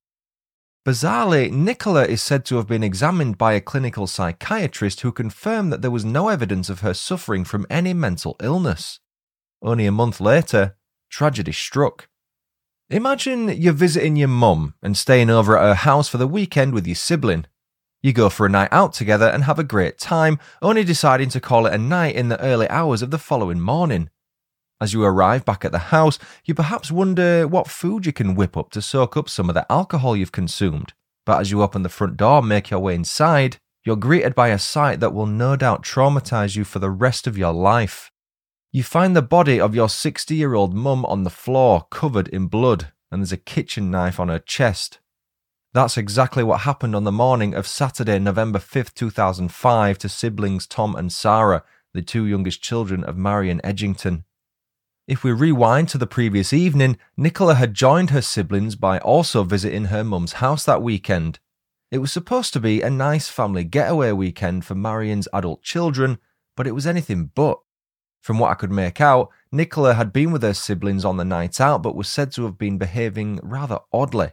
Bizarrely, 0.86 1.50
Nicola 1.50 2.06
is 2.06 2.22
said 2.22 2.46
to 2.46 2.56
have 2.56 2.66
been 2.66 2.82
examined 2.82 3.36
by 3.36 3.52
a 3.52 3.60
clinical 3.60 4.06
psychiatrist 4.06 5.02
who 5.02 5.12
confirmed 5.12 5.70
that 5.70 5.82
there 5.82 5.90
was 5.90 6.04
no 6.04 6.28
evidence 6.28 6.70
of 6.70 6.80
her 6.80 6.94
suffering 6.94 7.44
from 7.44 7.66
any 7.68 7.92
mental 7.92 8.36
illness. 8.40 9.00
Only 9.60 9.84
a 9.84 9.92
month 9.92 10.20
later, 10.20 10.76
tragedy 11.10 11.52
struck. 11.52 12.08
Imagine 12.88 13.48
you're 13.48 13.74
visiting 13.74 14.16
your 14.16 14.28
mum 14.28 14.74
and 14.82 14.96
staying 14.96 15.28
over 15.28 15.58
at 15.58 15.66
her 15.66 15.74
house 15.74 16.08
for 16.08 16.16
the 16.16 16.26
weekend 16.26 16.72
with 16.72 16.86
your 16.86 16.96
sibling. 16.96 17.44
You 18.02 18.12
go 18.12 18.28
for 18.28 18.46
a 18.46 18.50
night 18.50 18.68
out 18.70 18.92
together 18.92 19.26
and 19.26 19.44
have 19.44 19.58
a 19.58 19.64
great 19.64 19.98
time, 19.98 20.38
only 20.62 20.84
deciding 20.84 21.30
to 21.30 21.40
call 21.40 21.66
it 21.66 21.74
a 21.74 21.78
night 21.78 22.14
in 22.14 22.28
the 22.28 22.40
early 22.40 22.68
hours 22.68 23.02
of 23.02 23.10
the 23.10 23.18
following 23.18 23.60
morning. 23.60 24.08
As 24.80 24.92
you 24.92 25.02
arrive 25.02 25.44
back 25.44 25.64
at 25.64 25.72
the 25.72 25.78
house, 25.78 26.20
you 26.44 26.54
perhaps 26.54 26.92
wonder 26.92 27.48
what 27.48 27.66
food 27.66 28.06
you 28.06 28.12
can 28.12 28.36
whip 28.36 28.56
up 28.56 28.70
to 28.70 28.82
soak 28.82 29.16
up 29.16 29.28
some 29.28 29.48
of 29.48 29.54
the 29.54 29.66
alcohol 29.70 30.16
you've 30.16 30.30
consumed. 30.30 30.92
But 31.26 31.40
as 31.40 31.50
you 31.50 31.60
open 31.60 31.82
the 31.82 31.88
front 31.88 32.16
door 32.16 32.38
and 32.38 32.48
make 32.48 32.70
your 32.70 32.78
way 32.78 32.94
inside, 32.94 33.56
you're 33.84 33.96
greeted 33.96 34.34
by 34.34 34.48
a 34.48 34.58
sight 34.58 35.00
that 35.00 35.12
will 35.12 35.26
no 35.26 35.56
doubt 35.56 35.82
traumatize 35.82 36.54
you 36.54 36.62
for 36.62 36.78
the 36.78 36.90
rest 36.90 37.26
of 37.26 37.36
your 37.36 37.52
life. 37.52 38.12
You 38.70 38.84
find 38.84 39.16
the 39.16 39.22
body 39.22 39.60
of 39.60 39.74
your 39.74 39.88
60 39.88 40.34
year 40.36 40.54
old 40.54 40.72
mum 40.72 41.04
on 41.06 41.24
the 41.24 41.30
floor, 41.30 41.86
covered 41.90 42.28
in 42.28 42.46
blood, 42.46 42.92
and 43.10 43.20
there's 43.22 43.32
a 43.32 43.36
kitchen 43.36 43.90
knife 43.90 44.20
on 44.20 44.28
her 44.28 44.38
chest. 44.38 45.00
That's 45.74 45.98
exactly 45.98 46.42
what 46.42 46.60
happened 46.60 46.96
on 46.96 47.04
the 47.04 47.12
morning 47.12 47.52
of 47.52 47.66
Saturday, 47.66 48.18
November 48.18 48.58
5th, 48.58 48.94
2005, 48.94 49.98
to 49.98 50.08
siblings 50.08 50.66
Tom 50.66 50.96
and 50.96 51.12
Sarah, 51.12 51.62
the 51.92 52.00
two 52.00 52.24
youngest 52.24 52.62
children 52.62 53.04
of 53.04 53.18
Marion 53.18 53.60
Edgington. 53.62 54.24
If 55.06 55.22
we 55.22 55.32
rewind 55.32 55.90
to 55.90 55.98
the 55.98 56.06
previous 56.06 56.54
evening, 56.54 56.96
Nicola 57.18 57.54
had 57.54 57.74
joined 57.74 58.10
her 58.10 58.22
siblings 58.22 58.76
by 58.76 58.98
also 59.00 59.42
visiting 59.44 59.86
her 59.86 60.02
mum's 60.02 60.34
house 60.34 60.64
that 60.64 60.82
weekend. 60.82 61.38
It 61.90 61.98
was 61.98 62.12
supposed 62.12 62.54
to 62.54 62.60
be 62.60 62.80
a 62.80 62.88
nice 62.88 63.28
family 63.28 63.64
getaway 63.64 64.12
weekend 64.12 64.64
for 64.64 64.74
Marion's 64.74 65.28
adult 65.34 65.62
children, 65.62 66.18
but 66.56 66.66
it 66.66 66.74
was 66.74 66.86
anything 66.86 67.30
but. 67.34 67.58
From 68.22 68.38
what 68.38 68.50
I 68.50 68.54
could 68.54 68.72
make 68.72 69.02
out, 69.02 69.28
Nicola 69.52 69.94
had 69.94 70.14
been 70.14 70.32
with 70.32 70.42
her 70.42 70.54
siblings 70.54 71.04
on 71.04 71.18
the 71.18 71.24
night 71.26 71.60
out 71.60 71.82
but 71.82 71.94
was 71.94 72.08
said 72.08 72.32
to 72.32 72.44
have 72.44 72.56
been 72.56 72.78
behaving 72.78 73.38
rather 73.42 73.80
oddly. 73.92 74.32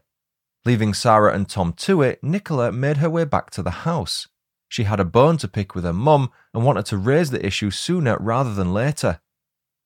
Leaving 0.66 0.96
Sarah 0.96 1.32
and 1.32 1.48
Tom 1.48 1.74
to 1.74 2.02
it, 2.02 2.24
Nicola 2.24 2.72
made 2.72 2.98
her 2.98 3.10
way 3.10 3.24
back 3.24 3.52
to 3.52 3.62
the 3.62 3.86
house. 3.86 4.28
She 4.68 4.86
had 4.86 5.00
a 5.00 5.06
bone 5.06 5.38
to 5.38 5.48
pick 5.48 5.76
with 5.76 5.84
her 5.84 5.94
mum 5.94 6.32
and 6.56 6.66
wanted 6.66 6.88
to 6.88 6.98
raise 6.98 7.30
the 7.30 7.46
issue 7.46 7.70
sooner 7.70 8.18
rather 8.20 8.52
than 8.52 8.74
later. 8.74 9.20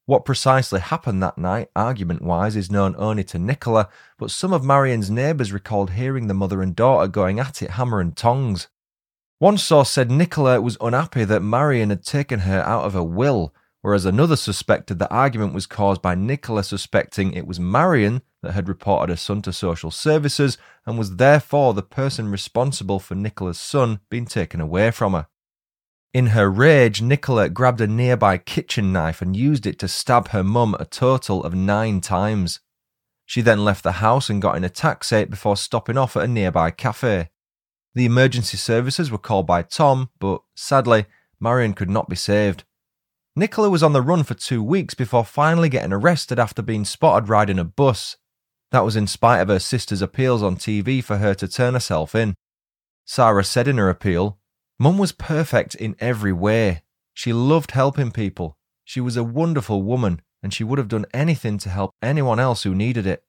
What 0.06 0.24
precisely 0.24 0.80
happened 0.80 1.22
that 1.22 1.38
night, 1.38 1.70
argument 1.76 2.22
wise, 2.22 2.56
is 2.56 2.72
known 2.72 2.96
only 2.98 3.26
to 3.26 3.38
Nicola, 3.38 3.90
but 4.18 4.32
some 4.32 4.54
of 4.54 4.64
Marion's 4.64 5.12
neighbours 5.12 5.52
recalled 5.52 5.92
hearing 5.92 6.28
the 6.28 6.34
mother 6.34 6.62
and 6.62 6.76
daughter 6.76 7.10
going 7.10 7.40
at 7.40 7.62
it 7.62 7.72
hammer 7.72 8.00
and 8.00 8.16
tongs. 8.16 8.70
One 9.38 9.58
source 9.58 9.90
said 9.90 10.10
Nicola 10.10 10.62
was 10.62 10.78
unhappy 10.80 11.26
that 11.26 11.42
Marion 11.42 11.90
had 11.90 12.04
taken 12.04 12.40
her 12.40 12.62
out 12.62 12.86
of 12.86 12.94
her 12.94 13.04
will, 13.04 13.54
whereas 13.82 14.06
another 14.06 14.36
suspected 14.36 15.00
the 15.00 15.10
argument 15.10 15.54
was 15.54 15.66
caused 15.66 16.02
by 16.02 16.16
Nicola 16.16 16.64
suspecting 16.64 17.34
it 17.34 17.48
was 17.48 17.60
Marion 17.60 18.22
that 18.42 18.54
had 18.54 18.68
reported 18.68 19.12
her 19.12 19.18
son 19.18 19.42
to 19.44 19.54
social 19.54 19.92
services 19.92 20.58
and 20.86 20.98
was 20.98 21.16
therefore 21.16 21.74
the 21.74 21.84
person 21.84 22.30
responsible 22.30 23.00
for 23.00 23.16
Nicola's 23.16 23.60
son 23.60 24.00
being 24.10 24.26
taken 24.26 24.62
away 24.62 24.92
from 24.92 25.14
her. 25.14 25.28
In 26.14 26.28
her 26.28 26.50
rage, 26.50 27.02
Nicola 27.02 27.50
grabbed 27.50 27.82
a 27.82 27.88
nearby 27.88 28.38
kitchen 28.38 28.92
knife 28.92 29.22
and 29.22 29.36
used 29.36 29.68
it 29.68 29.78
to 29.80 29.88
stab 29.88 30.30
her 30.30 30.44
mum 30.44 30.76
a 30.80 30.86
total 30.86 31.44
of 31.44 31.54
nine 31.54 32.02
times. 32.02 32.62
She 33.26 33.42
then 33.42 33.64
left 33.64 33.84
the 33.84 33.94
house 33.94 34.28
and 34.28 34.42
got 34.42 34.58
in 34.58 34.64
a 34.64 34.70
taxi 34.70 35.26
before 35.26 35.56
stopping 35.56 35.98
off 35.98 36.18
at 36.18 36.24
a 36.24 36.28
nearby 36.28 36.72
cafe. 36.72 37.30
The 37.94 38.06
emergency 38.06 38.58
services 38.58 39.12
were 39.12 39.20
called 39.20 39.46
by 39.46 39.62
Tom, 39.62 40.10
but 40.20 40.42
sadly, 40.56 41.06
Marion 41.40 41.74
could 41.74 41.92
not 41.92 42.10
be 42.10 42.16
saved. 42.16 42.64
Nicola 43.36 43.70
was 43.70 43.84
on 43.84 43.94
the 43.94 44.02
run 44.02 44.24
for 44.24 44.34
two 44.34 44.64
weeks 44.64 44.94
before 44.94 45.24
finally 45.24 45.70
getting 45.70 45.94
arrested 45.94 46.40
after 46.40 46.62
being 46.62 46.86
spotted 46.86 47.30
riding 47.30 47.60
a 47.60 47.64
bus. 47.64 48.18
That 48.72 48.86
was 48.86 48.96
in 48.96 49.08
spite 49.08 49.40
of 49.40 49.48
her 49.48 49.60
sister's 49.60 50.02
appeals 50.02 50.44
on 50.44 50.56
TV 50.56 51.04
for 51.04 51.18
her 51.18 51.34
to 51.36 51.48
turn 51.48 51.74
herself 51.74 52.14
in. 52.16 52.36
Sarah 53.06 53.44
said 53.44 53.68
in 53.68 53.78
her 53.78 53.90
appeal, 53.90 54.40
Mum 54.78 54.98
was 54.98 55.12
perfect 55.12 55.76
in 55.76 55.96
every 56.00 56.32
way. 56.34 56.84
She 57.14 57.34
loved 57.34 57.72
helping 57.72 58.12
people. 58.12 58.58
She 58.86 59.02
was 59.02 59.18
a 59.18 59.24
wonderful 59.24 59.84
woman, 59.84 60.22
and 60.42 60.54
she 60.54 60.64
would 60.64 60.78
have 60.78 60.88
done 60.88 61.06
anything 61.14 61.58
to 61.60 61.70
help 61.70 61.92
anyone 62.02 62.40
else 62.40 62.64
who 62.64 62.74
needed 62.74 63.06
it. 63.06 63.24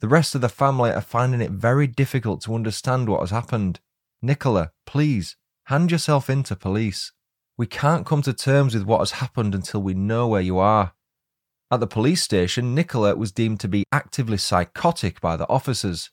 The 0.00 0.08
rest 0.08 0.34
of 0.34 0.40
the 0.40 0.48
family 0.48 0.90
are 0.90 1.00
finding 1.00 1.40
it 1.40 1.50
very 1.50 1.86
difficult 1.86 2.42
to 2.42 2.54
understand 2.54 3.08
what 3.08 3.20
has 3.20 3.30
happened. 3.30 3.80
Nicola, 4.22 4.72
please, 4.86 5.36
hand 5.64 5.90
yourself 5.90 6.30
in 6.30 6.42
to 6.44 6.56
police. 6.56 7.12
We 7.58 7.66
can't 7.66 8.06
come 8.06 8.22
to 8.22 8.32
terms 8.32 8.74
with 8.74 8.84
what 8.84 9.00
has 9.00 9.10
happened 9.10 9.52
until 9.52 9.82
we 9.82 9.92
know 9.92 10.28
where 10.28 10.40
you 10.40 10.58
are. 10.58 10.92
At 11.72 11.80
the 11.80 11.88
police 11.88 12.22
station, 12.22 12.72
Nicola 12.72 13.16
was 13.16 13.32
deemed 13.32 13.58
to 13.60 13.68
be 13.68 13.82
actively 13.90 14.38
psychotic 14.38 15.20
by 15.20 15.36
the 15.36 15.48
officers. 15.48 16.10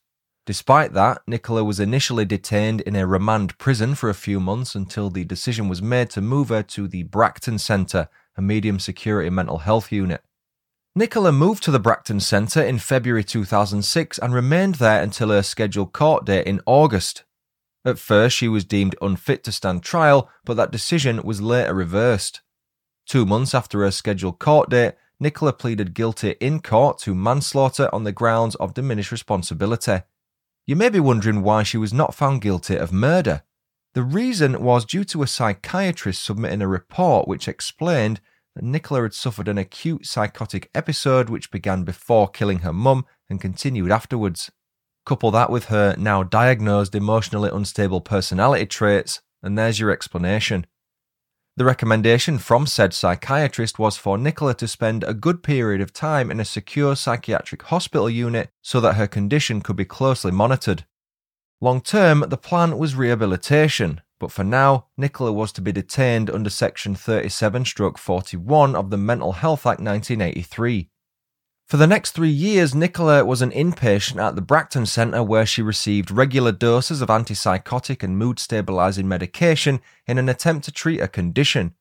Despite 0.48 0.94
that, 0.94 1.22
Nicola 1.28 1.64
was 1.64 1.80
initially 1.80 2.26
detained 2.26 2.82
in 2.82 2.96
a 2.96 3.06
remand 3.06 3.60
prison 3.60 3.94
for 3.94 4.10
a 4.10 4.16
few 4.16 4.40
months 4.40 4.74
until 4.74 5.12
the 5.12 5.24
decision 5.24 5.70
was 5.70 5.84
made 5.84 6.10
to 6.12 6.22
move 6.22 6.50
her 6.50 6.64
to 6.64 6.88
the 6.88 7.04
Bracton 7.04 7.60
Centre, 7.60 8.10
a 8.36 8.42
medium 8.42 8.80
security 8.80 9.30
mental 9.30 9.60
health 9.60 9.92
unit. 9.92 10.24
Nicola 10.96 11.32
moved 11.32 11.62
to 11.64 11.72
the 11.72 11.80
Bracton 11.80 12.22
Centre 12.22 12.64
in 12.64 12.80
February 12.80 13.24
2006 13.24 14.18
and 14.18 14.34
remained 14.34 14.76
there 14.76 15.04
until 15.04 15.30
her 15.30 15.44
scheduled 15.44 15.94
court 15.94 16.26
date 16.26 16.48
in 16.48 16.60
August. 16.66 17.24
At 17.86 18.00
first, 18.00 18.36
she 18.36 18.48
was 18.48 18.66
deemed 18.66 18.96
unfit 19.00 19.44
to 19.44 19.52
stand 19.52 19.84
trial, 19.84 20.30
but 20.44 20.58
that 20.58 20.72
decision 20.72 21.22
was 21.22 21.40
later 21.40 21.74
reversed. 21.74 22.42
Two 23.06 23.26
months 23.26 23.54
after 23.54 23.84
her 23.84 23.92
scheduled 23.92 24.40
court 24.40 24.72
date, 24.72 24.96
Nicola 25.20 25.54
pleaded 25.54 25.94
guilty 25.94 26.32
in 26.42 26.60
court 26.60 26.98
to 27.00 27.14
manslaughter 27.14 27.94
on 27.94 28.04
the 28.04 28.12
grounds 28.12 28.56
of 28.56 28.74
diminished 28.74 29.12
responsibility. 29.12 30.00
You 30.66 30.76
may 30.76 30.90
be 30.90 31.00
wondering 31.00 31.44
why 31.44 31.62
she 31.62 31.78
was 31.78 31.94
not 31.94 32.16
found 32.16 32.42
guilty 32.42 32.76
of 32.76 32.92
murder. 32.92 33.44
The 33.94 34.04
reason 34.04 34.62
was 34.62 34.84
due 34.84 35.04
to 35.06 35.22
a 35.22 35.28
psychiatrist 35.28 36.24
submitting 36.24 36.64
a 36.64 36.68
report 36.68 37.28
which 37.28 37.48
explained 37.48 38.20
that 38.56 38.64
Nicola 38.64 39.04
had 39.04 39.14
suffered 39.14 39.48
an 39.48 39.60
acute 39.60 40.06
psychotic 40.06 40.70
episode 40.74 41.30
which 41.30 41.52
began 41.52 41.84
before 41.84 42.28
killing 42.28 42.60
her 42.60 42.74
mum 42.74 43.06
and 43.30 43.40
continued 43.40 43.92
afterwards. 43.92 44.52
Couple 45.06 45.30
that 45.32 45.52
with 45.52 45.66
her 45.66 45.96
now 45.98 46.24
diagnosed 46.24 46.96
emotionally 46.96 47.50
unstable 47.54 48.02
personality 48.02 48.66
traits, 48.66 49.22
and 49.44 49.58
there's 49.58 49.80
your 49.80 49.92
explanation. 49.92 50.66
The 51.58 51.64
recommendation 51.64 52.38
from 52.40 52.66
said 52.66 52.94
psychiatrist 52.94 53.78
was 53.80 53.98
for 53.98 54.18
Nicola 54.18 54.56
to 54.56 54.68
spend 54.68 55.04
a 55.04 55.14
good 55.14 55.44
period 55.44 55.80
of 55.80 55.94
time 55.94 56.30
in 56.30 56.40
a 56.40 56.46
secure 56.46 56.96
psychiatric 56.96 57.62
hospital 57.64 58.10
unit 58.10 58.50
so 58.62 58.82
that 58.82 58.96
her 58.96 59.08
condition 59.08 59.62
could 59.62 59.76
be 59.76 59.86
closely 59.86 60.32
monitored. 60.32 60.86
Long 61.62 61.80
term, 61.82 62.26
the 62.28 62.36
plan 62.36 62.78
was 62.78 62.96
rehabilitation, 62.96 64.02
but 64.20 64.32
for 64.32 64.44
now, 64.44 64.88
Nicola 64.98 65.32
was 65.32 65.52
to 65.54 65.62
be 65.62 65.72
detained 65.72 66.30
under 66.30 66.50
Section 66.50 66.96
37 66.96 67.64
41 67.64 68.76
of 68.76 68.90
the 68.90 68.98
Mental 68.98 69.34
Health 69.34 69.66
Act 69.66 69.80
1983. 69.80 70.90
For 71.68 71.78
the 71.78 71.88
next 71.88 72.12
three 72.12 72.30
years, 72.30 72.76
Nicola 72.76 73.26
was 73.26 73.42
an 73.42 73.50
inpatient 73.50 74.22
at 74.22 74.36
the 74.36 74.42
Bracton 74.42 74.86
Centre 74.86 75.24
where 75.24 75.48
she 75.48 75.64
received 75.64 76.12
regular 76.12 76.52
doses 76.52 77.02
of 77.02 77.10
antipsychotic 77.10 78.04
and 78.04 78.20
mood 78.20 78.38
stabilising 78.38 79.06
medication 79.06 79.82
in 80.06 80.20
an 80.20 80.30
attempt 80.30 80.66
to 80.66 80.72
treat 80.72 81.02
a 81.02 81.08
condition. 81.08 81.74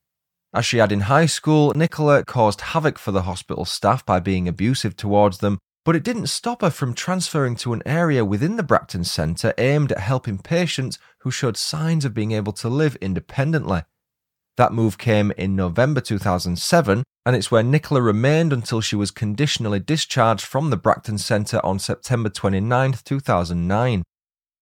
As 0.54 0.64
she 0.64 0.78
had 0.78 0.90
in 0.90 1.00
high 1.00 1.26
school, 1.26 1.74
Nicola 1.76 2.24
caused 2.24 2.62
havoc 2.62 2.98
for 2.98 3.12
the 3.12 3.22
hospital 3.22 3.66
staff 3.66 4.06
by 4.06 4.20
being 4.20 4.48
abusive 4.48 4.96
towards 4.96 5.38
them, 5.38 5.58
but 5.84 5.94
it 5.94 6.02
didn't 6.02 6.28
stop 6.28 6.62
her 6.62 6.70
from 6.70 6.94
transferring 6.94 7.54
to 7.56 7.74
an 7.74 7.82
area 7.84 8.24
within 8.24 8.56
the 8.56 8.62
Bracton 8.62 9.04
Centre 9.04 9.52
aimed 9.58 9.92
at 9.92 9.98
helping 9.98 10.38
patients 10.38 10.98
who 11.18 11.30
showed 11.30 11.58
signs 11.58 12.06
of 12.06 12.14
being 12.14 12.32
able 12.32 12.54
to 12.54 12.70
live 12.70 12.96
independently. 13.02 13.82
That 14.56 14.72
move 14.72 14.98
came 14.98 15.32
in 15.32 15.56
November 15.56 16.00
2007, 16.00 17.02
and 17.26 17.36
it's 17.36 17.50
where 17.50 17.64
Nicola 17.64 18.00
remained 18.00 18.52
until 18.52 18.80
she 18.80 18.94
was 18.94 19.10
conditionally 19.10 19.80
discharged 19.80 20.44
from 20.44 20.70
the 20.70 20.76
Bracton 20.76 21.18
Centre 21.18 21.64
on 21.64 21.80
September 21.80 22.28
29, 22.28 22.94
2009. 23.04 24.04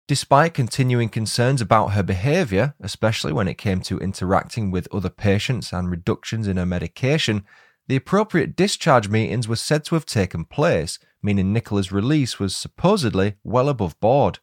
Despite 0.07 0.53
continuing 0.53 1.09
concerns 1.09 1.61
about 1.61 1.93
her 1.93 2.03
behaviour, 2.03 2.75
especially 2.79 3.33
when 3.33 3.47
it 3.47 3.57
came 3.57 3.81
to 3.81 3.99
interacting 3.99 4.69
with 4.69 4.87
other 4.93 5.09
patients 5.09 5.71
and 5.73 5.89
reductions 5.89 6.47
in 6.47 6.57
her 6.57 6.65
medication, 6.65 7.43
the 7.87 7.95
appropriate 7.95 8.55
discharge 8.55 9.09
meetings 9.09 9.47
were 9.47 9.55
said 9.55 9.83
to 9.85 9.95
have 9.95 10.05
taken 10.05 10.45
place, 10.45 10.99
meaning 11.23 11.51
Nicola's 11.51 11.91
release 11.91 12.39
was 12.39 12.55
supposedly 12.55 13.35
well 13.43 13.69
above 13.69 13.99
board. 13.99 14.39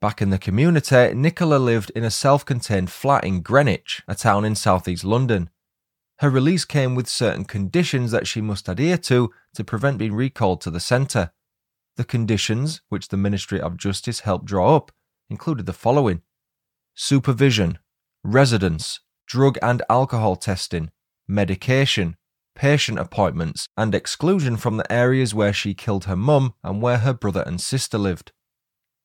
Back 0.00 0.22
in 0.22 0.30
the 0.30 0.38
community, 0.38 1.12
Nicola 1.12 1.56
lived 1.56 1.90
in 1.90 2.04
a 2.04 2.10
self 2.10 2.44
contained 2.44 2.90
flat 2.90 3.24
in 3.24 3.40
Greenwich, 3.40 4.02
a 4.06 4.14
town 4.14 4.44
in 4.44 4.54
southeast 4.54 5.02
London. 5.02 5.50
Her 6.20 6.30
release 6.30 6.64
came 6.64 6.94
with 6.94 7.08
certain 7.08 7.44
conditions 7.44 8.12
that 8.12 8.26
she 8.26 8.40
must 8.40 8.68
adhere 8.68 8.98
to 8.98 9.32
to 9.54 9.64
prevent 9.64 9.98
being 9.98 10.14
recalled 10.14 10.60
to 10.60 10.70
the 10.70 10.78
centre. 10.78 11.32
The 11.96 12.04
conditions, 12.04 12.80
which 12.88 13.08
the 13.08 13.16
Ministry 13.16 13.60
of 13.60 13.76
Justice 13.76 14.20
helped 14.20 14.44
draw 14.44 14.76
up, 14.76 14.92
included 15.28 15.66
the 15.66 15.72
following 15.72 16.22
supervision, 16.94 17.78
residence, 18.22 19.00
drug 19.26 19.58
and 19.62 19.82
alcohol 19.90 20.36
testing, 20.36 20.90
medication, 21.26 22.16
patient 22.54 23.00
appointments, 23.00 23.66
and 23.76 23.96
exclusion 23.96 24.56
from 24.56 24.76
the 24.76 24.92
areas 24.92 25.34
where 25.34 25.52
she 25.52 25.74
killed 25.74 26.04
her 26.04 26.16
mum 26.16 26.54
and 26.62 26.80
where 26.80 26.98
her 26.98 27.12
brother 27.12 27.42
and 27.46 27.60
sister 27.60 27.98
lived. 27.98 28.30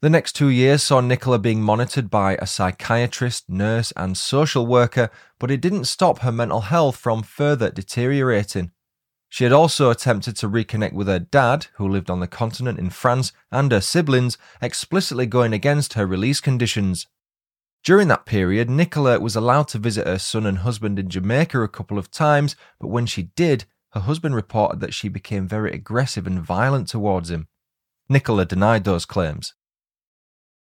The 0.03 0.09
next 0.09 0.33
two 0.33 0.49
years 0.49 0.83
saw 0.83 0.99
Nicola 0.99 1.39
being 1.39 1.61
monitored 1.61 2.09
by 2.09 2.35
a 2.35 2.45
psychiatrist, 2.45 3.49
nurse, 3.49 3.93
and 3.95 4.17
social 4.17 4.67
worker, 4.67 5.09
but 5.39 5.49
it 5.49 5.61
didn't 5.61 5.85
stop 5.85 6.19
her 6.19 6.31
mental 6.33 6.59
health 6.59 6.97
from 6.97 7.23
further 7.23 7.71
deteriorating. 7.71 8.71
She 9.29 9.45
had 9.45 9.53
also 9.53 9.89
attempted 9.89 10.35
to 10.35 10.49
reconnect 10.49 10.91
with 10.91 11.07
her 11.07 11.19
dad, 11.19 11.67
who 11.75 11.87
lived 11.87 12.09
on 12.09 12.19
the 12.19 12.27
continent 12.27 12.79
in 12.79 12.89
France, 12.89 13.31
and 13.49 13.71
her 13.71 13.79
siblings, 13.79 14.37
explicitly 14.61 15.25
going 15.25 15.53
against 15.53 15.93
her 15.93 16.05
release 16.05 16.41
conditions. 16.41 17.07
During 17.81 18.09
that 18.09 18.25
period, 18.25 18.69
Nicola 18.69 19.21
was 19.21 19.37
allowed 19.37 19.69
to 19.69 19.77
visit 19.77 20.05
her 20.05 20.19
son 20.19 20.45
and 20.45 20.57
husband 20.57 20.99
in 20.99 21.07
Jamaica 21.07 21.61
a 21.61 21.69
couple 21.69 21.97
of 21.97 22.11
times, 22.11 22.57
but 22.77 22.89
when 22.89 23.05
she 23.05 23.29
did, 23.37 23.63
her 23.91 24.01
husband 24.01 24.35
reported 24.35 24.81
that 24.81 24.93
she 24.93 25.07
became 25.07 25.47
very 25.47 25.71
aggressive 25.71 26.27
and 26.27 26.41
violent 26.41 26.89
towards 26.89 27.31
him. 27.31 27.47
Nicola 28.09 28.43
denied 28.43 28.83
those 28.83 29.05
claims. 29.05 29.53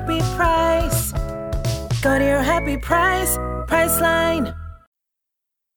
happy 0.00 0.20
price. 0.36 1.12
Go 2.00 2.18
to 2.18 2.24
your 2.24 2.42
happy 2.42 2.76
price, 2.76 3.36
Priceline. 3.66 4.54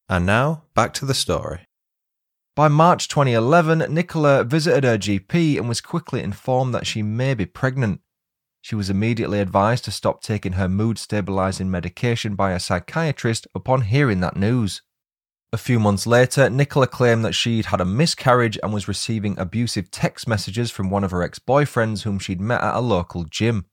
And 0.10 0.26
now, 0.26 0.64
back 0.76 0.94
to 0.96 1.06
the 1.06 1.14
story. 1.14 1.68
By 2.56 2.68
March 2.68 3.08
2011, 3.08 3.94
Nicola 3.94 4.44
visited 4.44 4.84
her 4.84 4.98
GP 4.98 5.58
and 5.58 5.68
was 5.68 5.82
quickly 5.82 6.22
informed 6.22 6.74
that 6.74 6.86
she 6.86 7.02
may 7.02 7.34
be 7.34 7.46
pregnant. 7.46 8.02
She 8.62 8.76
was 8.76 8.90
immediately 8.90 9.40
advised 9.40 9.84
to 9.86 9.92
stop 9.92 10.22
taking 10.22 10.54
her 10.54 10.70
mood 10.70 10.98
stabilizing 10.98 11.70
medication 11.70 12.36
by 12.36 12.52
a 12.52 12.60
psychiatrist 12.60 13.48
upon 13.56 13.82
hearing 13.82 14.20
that 14.22 14.38
news. 14.38 14.82
A 15.52 15.58
few 15.58 15.80
months 15.80 16.08
later, 16.08 16.50
Nicola 16.50 16.88
claimed 16.88 17.26
that 17.26 17.36
she'd 17.36 17.66
had 17.66 17.82
a 17.82 17.86
miscarriage 17.86 18.58
and 18.64 18.74
was 18.74 18.88
receiving 18.88 19.38
abusive 19.38 19.92
text 19.92 20.28
messages 20.28 20.72
from 20.72 20.90
one 20.90 21.04
of 21.04 21.12
her 21.12 21.24
ex 21.24 21.40
boyfriends 21.40 22.04
whom 22.04 22.20
she'd 22.20 22.42
met 22.42 22.62
at 22.62 22.76
a 22.76 22.80
local 22.80 23.26
gym. 23.26 23.66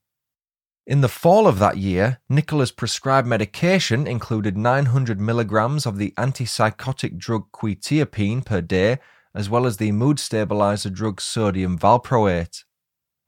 In 0.91 0.99
the 0.99 1.07
fall 1.07 1.47
of 1.47 1.57
that 1.59 1.77
year, 1.77 2.19
Nicola's 2.27 2.73
prescribed 2.73 3.25
medication 3.25 4.05
included 4.05 4.57
900 4.57 5.21
milligrams 5.21 5.85
of 5.85 5.97
the 5.97 6.13
antipsychotic 6.17 7.17
drug 7.17 7.49
quetiapine 7.53 8.43
per 8.43 8.59
day, 8.59 8.99
as 9.33 9.49
well 9.49 9.65
as 9.65 9.77
the 9.77 9.93
mood 9.93 10.19
stabilizer 10.19 10.89
drug 10.89 11.21
sodium 11.21 11.79
valproate. 11.79 12.65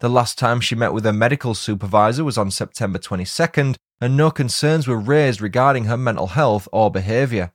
The 0.02 0.10
last 0.10 0.38
time 0.38 0.60
she 0.60 0.76
met 0.76 0.92
with 0.92 1.06
her 1.06 1.14
medical 1.14 1.54
supervisor 1.54 2.26
was 2.26 2.38
on 2.38 2.52
September 2.52 3.00
22nd, 3.00 3.78
and 4.02 4.18
no 4.18 4.30
concerns 4.30 4.86
were 4.86 5.00
raised 5.00 5.40
regarding 5.40 5.86
her 5.86 5.96
mental 5.96 6.28
health 6.28 6.68
or 6.74 6.92
behaviour. 6.92 7.54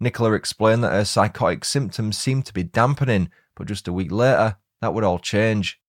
Nicola 0.00 0.32
explained 0.32 0.82
that 0.84 0.94
her 0.94 1.04
psychotic 1.04 1.66
symptoms 1.66 2.16
seemed 2.16 2.46
to 2.46 2.54
be 2.54 2.62
dampening, 2.62 3.28
but 3.56 3.66
just 3.68 3.88
a 3.88 3.92
week 3.92 4.10
later, 4.10 4.56
that 4.80 4.94
would 4.94 5.04
all 5.04 5.18
change. 5.18 5.82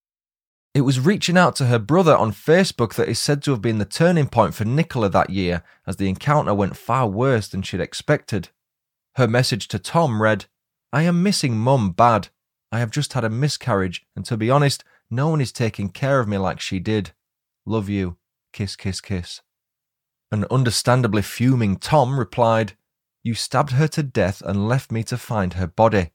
It 0.76 0.84
was 0.84 1.00
reaching 1.00 1.38
out 1.38 1.56
to 1.56 1.68
her 1.68 1.78
brother 1.78 2.14
on 2.14 2.32
Facebook 2.32 2.96
that 2.96 3.08
is 3.08 3.18
said 3.18 3.42
to 3.44 3.52
have 3.52 3.62
been 3.62 3.78
the 3.78 3.86
turning 3.86 4.26
point 4.26 4.54
for 4.54 4.66
Nicola 4.66 5.08
that 5.08 5.30
year, 5.30 5.62
as 5.86 5.96
the 5.96 6.06
encounter 6.06 6.52
went 6.52 6.76
far 6.76 7.08
worse 7.08 7.48
than 7.48 7.62
she'd 7.62 7.80
expected. 7.80 8.50
Her 9.14 9.26
message 9.26 9.68
to 9.68 9.78
Tom 9.78 10.20
read, 10.20 10.44
I 10.92 11.04
am 11.04 11.22
missing 11.22 11.56
mum 11.56 11.92
bad. 11.92 12.28
I 12.70 12.80
have 12.80 12.90
just 12.90 13.14
had 13.14 13.24
a 13.24 13.30
miscarriage, 13.30 14.04
and 14.14 14.22
to 14.26 14.36
be 14.36 14.50
honest, 14.50 14.84
no 15.10 15.30
one 15.30 15.40
is 15.40 15.50
taking 15.50 15.88
care 15.88 16.20
of 16.20 16.28
me 16.28 16.36
like 16.36 16.60
she 16.60 16.78
did. 16.78 17.12
Love 17.64 17.88
you. 17.88 18.18
Kiss, 18.52 18.76
kiss, 18.76 19.00
kiss. 19.00 19.40
An 20.30 20.44
understandably 20.50 21.22
fuming 21.22 21.76
Tom 21.76 22.18
replied, 22.18 22.74
You 23.24 23.32
stabbed 23.32 23.70
her 23.70 23.88
to 23.88 24.02
death 24.02 24.42
and 24.44 24.68
left 24.68 24.92
me 24.92 25.02
to 25.04 25.16
find 25.16 25.54
her 25.54 25.66
body. 25.66 26.10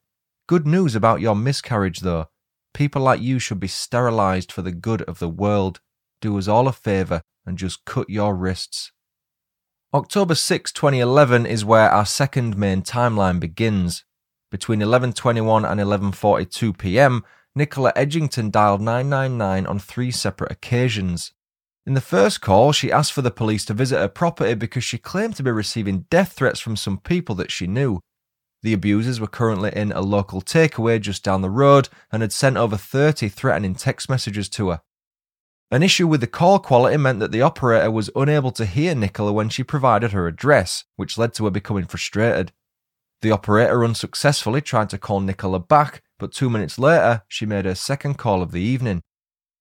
Good 0.47 0.67
news 0.67 0.93
about 0.93 1.19
your 1.19 1.35
miscarriage, 1.35 2.01
though. 2.01 2.27
People 2.73 3.01
like 3.01 3.21
you 3.21 3.39
should 3.39 3.59
be 3.59 3.67
sterilized 3.67 4.51
for 4.51 4.61
the 4.61 4.71
good 4.71 5.01
of 5.03 5.19
the 5.19 5.29
world. 5.29 5.81
Do 6.21 6.37
us 6.37 6.47
all 6.47 6.67
a 6.67 6.71
favour 6.71 7.21
and 7.45 7.57
just 7.57 7.85
cut 7.85 8.09
your 8.09 8.35
wrists. 8.35 8.91
October 9.93 10.35
6, 10.35 10.71
2011 10.71 11.45
is 11.45 11.65
where 11.65 11.89
our 11.89 12.05
second 12.05 12.57
main 12.57 12.81
timeline 12.81 13.39
begins. 13.39 14.05
Between 14.49 14.79
11:21 14.79 15.69
and 15.69 15.79
11:42 15.79 16.77
p.m., 16.77 17.23
Nicola 17.55 17.91
Edgington 17.95 18.51
dialed 18.51 18.81
999 18.81 19.65
on 19.65 19.79
three 19.79 20.11
separate 20.11 20.51
occasions. 20.51 21.33
In 21.85 21.93
the 21.93 22.01
first 22.01 22.41
call, 22.41 22.71
she 22.71 22.91
asked 22.91 23.11
for 23.11 23.21
the 23.21 23.31
police 23.31 23.65
to 23.65 23.73
visit 23.73 23.97
her 23.97 24.07
property 24.07 24.53
because 24.53 24.83
she 24.83 24.97
claimed 24.97 25.35
to 25.35 25.43
be 25.43 25.51
receiving 25.51 26.05
death 26.09 26.33
threats 26.33 26.59
from 26.59 26.75
some 26.75 26.97
people 26.97 27.35
that 27.35 27.51
she 27.51 27.67
knew. 27.67 27.99
The 28.63 28.73
abusers 28.73 29.19
were 29.19 29.27
currently 29.27 29.71
in 29.75 29.91
a 29.91 30.01
local 30.01 30.41
takeaway 30.41 31.01
just 31.01 31.23
down 31.23 31.41
the 31.41 31.49
road 31.49 31.89
and 32.11 32.21
had 32.21 32.31
sent 32.31 32.57
over 32.57 32.77
30 32.77 33.27
threatening 33.29 33.73
text 33.73 34.09
messages 34.09 34.47
to 34.49 34.69
her. 34.69 34.81
An 35.71 35.83
issue 35.83 36.05
with 36.05 36.21
the 36.21 36.27
call 36.27 36.59
quality 36.59 36.97
meant 36.97 37.19
that 37.19 37.31
the 37.31 37.41
operator 37.41 37.89
was 37.89 38.09
unable 38.15 38.51
to 38.51 38.65
hear 38.65 38.93
Nicola 38.93 39.31
when 39.31 39.49
she 39.49 39.63
provided 39.63 40.11
her 40.11 40.27
address, 40.27 40.83
which 40.95 41.17
led 41.17 41.33
to 41.35 41.45
her 41.45 41.51
becoming 41.51 41.85
frustrated. 41.85 42.51
The 43.21 43.31
operator 43.31 43.83
unsuccessfully 43.83 44.61
tried 44.61 44.89
to 44.89 44.97
call 44.97 45.21
Nicola 45.21 45.59
back, 45.59 46.03
but 46.19 46.33
two 46.33 46.49
minutes 46.49 46.77
later, 46.77 47.23
she 47.27 47.45
made 47.45 47.65
her 47.65 47.75
second 47.75 48.15
call 48.15 48.41
of 48.41 48.51
the 48.51 48.61
evening. 48.61 49.01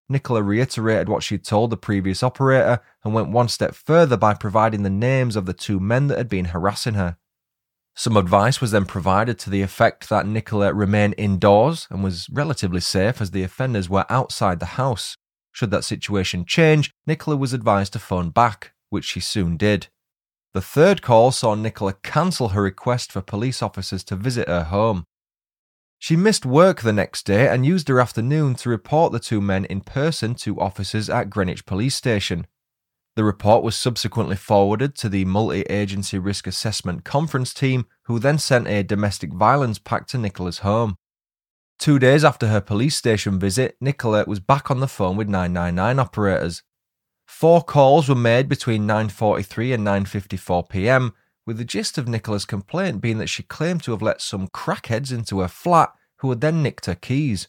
Nicola 0.08 0.42
reiterated 0.42 1.08
what 1.08 1.22
she'd 1.22 1.44
told 1.44 1.70
the 1.70 1.76
previous 1.76 2.22
operator 2.22 2.80
and 3.04 3.14
went 3.14 3.30
one 3.30 3.48
step 3.48 3.74
further 3.74 4.16
by 4.16 4.34
providing 4.34 4.82
the 4.82 4.90
names 4.90 5.36
of 5.36 5.46
the 5.46 5.52
two 5.52 5.78
men 5.78 6.08
that 6.08 6.18
had 6.18 6.28
been 6.28 6.46
harassing 6.46 6.94
her. 6.94 7.16
Some 7.94 8.16
advice 8.16 8.60
was 8.60 8.70
then 8.70 8.86
provided 8.86 9.38
to 9.40 9.50
the 9.50 9.62
effect 9.62 10.08
that 10.08 10.26
Nicola 10.26 10.72
remain 10.72 11.12
indoors 11.14 11.86
and 11.90 12.02
was 12.02 12.28
relatively 12.30 12.80
safe 12.80 13.20
as 13.20 13.30
the 13.30 13.42
offenders 13.42 13.90
were 13.90 14.06
outside 14.08 14.58
the 14.58 14.66
house. 14.66 15.16
Should 15.52 15.70
that 15.72 15.84
situation 15.84 16.44
change, 16.44 16.92
Nicola 17.06 17.36
was 17.36 17.52
advised 17.52 17.92
to 17.94 17.98
phone 17.98 18.30
back, 18.30 18.72
which 18.88 19.04
she 19.04 19.20
soon 19.20 19.56
did. 19.56 19.88
The 20.54 20.60
third 20.60 21.02
call 21.02 21.30
saw 21.30 21.54
Nicola 21.54 21.94
cancel 22.02 22.48
her 22.48 22.62
request 22.62 23.12
for 23.12 23.20
police 23.20 23.62
officers 23.62 24.02
to 24.04 24.16
visit 24.16 24.48
her 24.48 24.64
home. 24.64 25.04
She 25.98 26.16
missed 26.16 26.46
work 26.46 26.80
the 26.80 26.92
next 26.92 27.26
day 27.26 27.48
and 27.48 27.66
used 27.66 27.88
her 27.88 28.00
afternoon 28.00 28.54
to 28.56 28.70
report 28.70 29.12
the 29.12 29.20
two 29.20 29.40
men 29.40 29.66
in 29.66 29.82
person 29.82 30.34
to 30.36 30.58
officers 30.58 31.10
at 31.10 31.28
Greenwich 31.28 31.66
Police 31.66 31.94
Station. 31.94 32.46
The 33.20 33.24
report 33.24 33.62
was 33.62 33.76
subsequently 33.76 34.34
forwarded 34.34 34.94
to 34.94 35.10
the 35.10 35.26
Multi 35.26 35.60
Agency 35.64 36.18
Risk 36.18 36.46
Assessment 36.46 37.04
Conference 37.04 37.52
team, 37.52 37.84
who 38.04 38.18
then 38.18 38.38
sent 38.38 38.66
a 38.66 38.82
domestic 38.82 39.34
violence 39.34 39.78
pack 39.78 40.06
to 40.06 40.16
Nicola's 40.16 40.60
home. 40.60 40.96
Two 41.78 41.98
days 41.98 42.24
after 42.24 42.46
her 42.46 42.62
police 42.62 42.96
station 42.96 43.38
visit, 43.38 43.76
Nicola 43.78 44.24
was 44.26 44.40
back 44.40 44.70
on 44.70 44.80
the 44.80 44.88
phone 44.88 45.18
with 45.18 45.28
999 45.28 45.98
operators. 45.98 46.62
Four 47.26 47.62
calls 47.62 48.08
were 48.08 48.14
made 48.14 48.48
between 48.48 48.86
9:43 48.86 49.74
and 49.74 49.86
9:54 49.86 50.70
p.m., 50.70 51.12
with 51.44 51.58
the 51.58 51.64
gist 51.66 51.98
of 51.98 52.08
Nicola's 52.08 52.46
complaint 52.46 53.02
being 53.02 53.18
that 53.18 53.28
she 53.28 53.42
claimed 53.42 53.82
to 53.82 53.90
have 53.90 54.00
let 54.00 54.22
some 54.22 54.48
crackheads 54.48 55.12
into 55.12 55.40
her 55.40 55.48
flat 55.48 55.92
who 56.20 56.30
had 56.30 56.40
then 56.40 56.62
nicked 56.62 56.86
her 56.86 56.94
keys. 56.94 57.48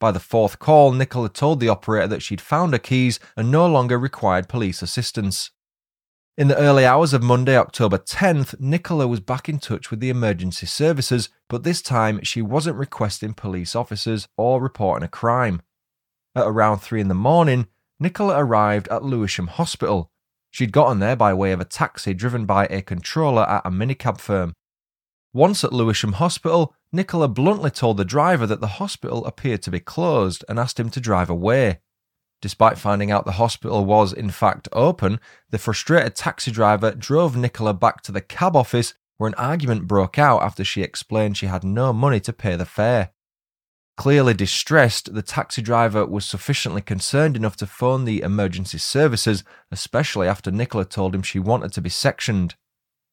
By 0.00 0.10
the 0.10 0.20
fourth 0.20 0.58
call, 0.58 0.92
Nicola 0.92 1.28
told 1.28 1.60
the 1.60 1.68
operator 1.68 2.08
that 2.08 2.22
she'd 2.22 2.40
found 2.40 2.72
her 2.72 2.78
keys 2.78 3.20
and 3.36 3.50
no 3.50 3.66
longer 3.66 3.98
required 3.98 4.48
police 4.48 4.82
assistance. 4.82 5.50
In 6.36 6.48
the 6.48 6.58
early 6.58 6.84
hours 6.84 7.12
of 7.12 7.22
Monday, 7.22 7.56
October 7.56 7.96
10th, 7.96 8.58
Nicola 8.58 9.06
was 9.06 9.20
back 9.20 9.48
in 9.48 9.60
touch 9.60 9.92
with 9.92 10.00
the 10.00 10.10
emergency 10.10 10.66
services, 10.66 11.28
but 11.48 11.62
this 11.62 11.80
time 11.80 12.20
she 12.24 12.42
wasn't 12.42 12.76
requesting 12.76 13.34
police 13.34 13.76
officers 13.76 14.26
or 14.36 14.60
reporting 14.60 15.04
a 15.04 15.08
crime. 15.08 15.62
At 16.34 16.48
around 16.48 16.80
3 16.80 17.02
in 17.02 17.08
the 17.08 17.14
morning, 17.14 17.68
Nicola 18.00 18.36
arrived 18.36 18.88
at 18.88 19.04
Lewisham 19.04 19.46
Hospital. 19.46 20.10
She'd 20.50 20.72
gotten 20.72 20.98
there 20.98 21.14
by 21.14 21.32
way 21.32 21.52
of 21.52 21.60
a 21.60 21.64
taxi 21.64 22.14
driven 22.14 22.46
by 22.46 22.66
a 22.66 22.82
controller 22.82 23.48
at 23.48 23.62
a 23.64 23.70
minicab 23.70 24.18
firm. 24.18 24.54
Once 25.32 25.62
at 25.62 25.72
Lewisham 25.72 26.14
Hospital, 26.14 26.74
Nicola 26.94 27.26
bluntly 27.26 27.72
told 27.72 27.96
the 27.96 28.04
driver 28.04 28.46
that 28.46 28.60
the 28.60 28.78
hospital 28.78 29.26
appeared 29.26 29.62
to 29.62 29.70
be 29.72 29.80
closed 29.80 30.44
and 30.48 30.60
asked 30.60 30.78
him 30.78 30.90
to 30.90 31.00
drive 31.00 31.28
away. 31.28 31.80
Despite 32.40 32.78
finding 32.78 33.10
out 33.10 33.24
the 33.24 33.32
hospital 33.32 33.84
was 33.84 34.12
in 34.12 34.30
fact 34.30 34.68
open, 34.72 35.18
the 35.50 35.58
frustrated 35.58 36.14
taxi 36.14 36.52
driver 36.52 36.92
drove 36.92 37.36
Nicola 37.36 37.74
back 37.74 38.00
to 38.02 38.12
the 38.12 38.20
cab 38.20 38.54
office 38.54 38.94
where 39.16 39.26
an 39.26 39.34
argument 39.34 39.88
broke 39.88 40.20
out 40.20 40.42
after 40.42 40.64
she 40.64 40.82
explained 40.82 41.36
she 41.36 41.46
had 41.46 41.64
no 41.64 41.92
money 41.92 42.20
to 42.20 42.32
pay 42.32 42.54
the 42.54 42.64
fare. 42.64 43.10
Clearly 43.96 44.34
distressed, 44.34 45.14
the 45.14 45.22
taxi 45.22 45.62
driver 45.62 46.06
was 46.06 46.24
sufficiently 46.24 46.80
concerned 46.80 47.36
enough 47.36 47.56
to 47.56 47.66
phone 47.66 48.04
the 48.04 48.22
emergency 48.22 48.78
services, 48.78 49.42
especially 49.72 50.28
after 50.28 50.52
Nicola 50.52 50.84
told 50.84 51.12
him 51.12 51.22
she 51.22 51.40
wanted 51.40 51.72
to 51.72 51.80
be 51.80 51.90
sectioned. 51.90 52.54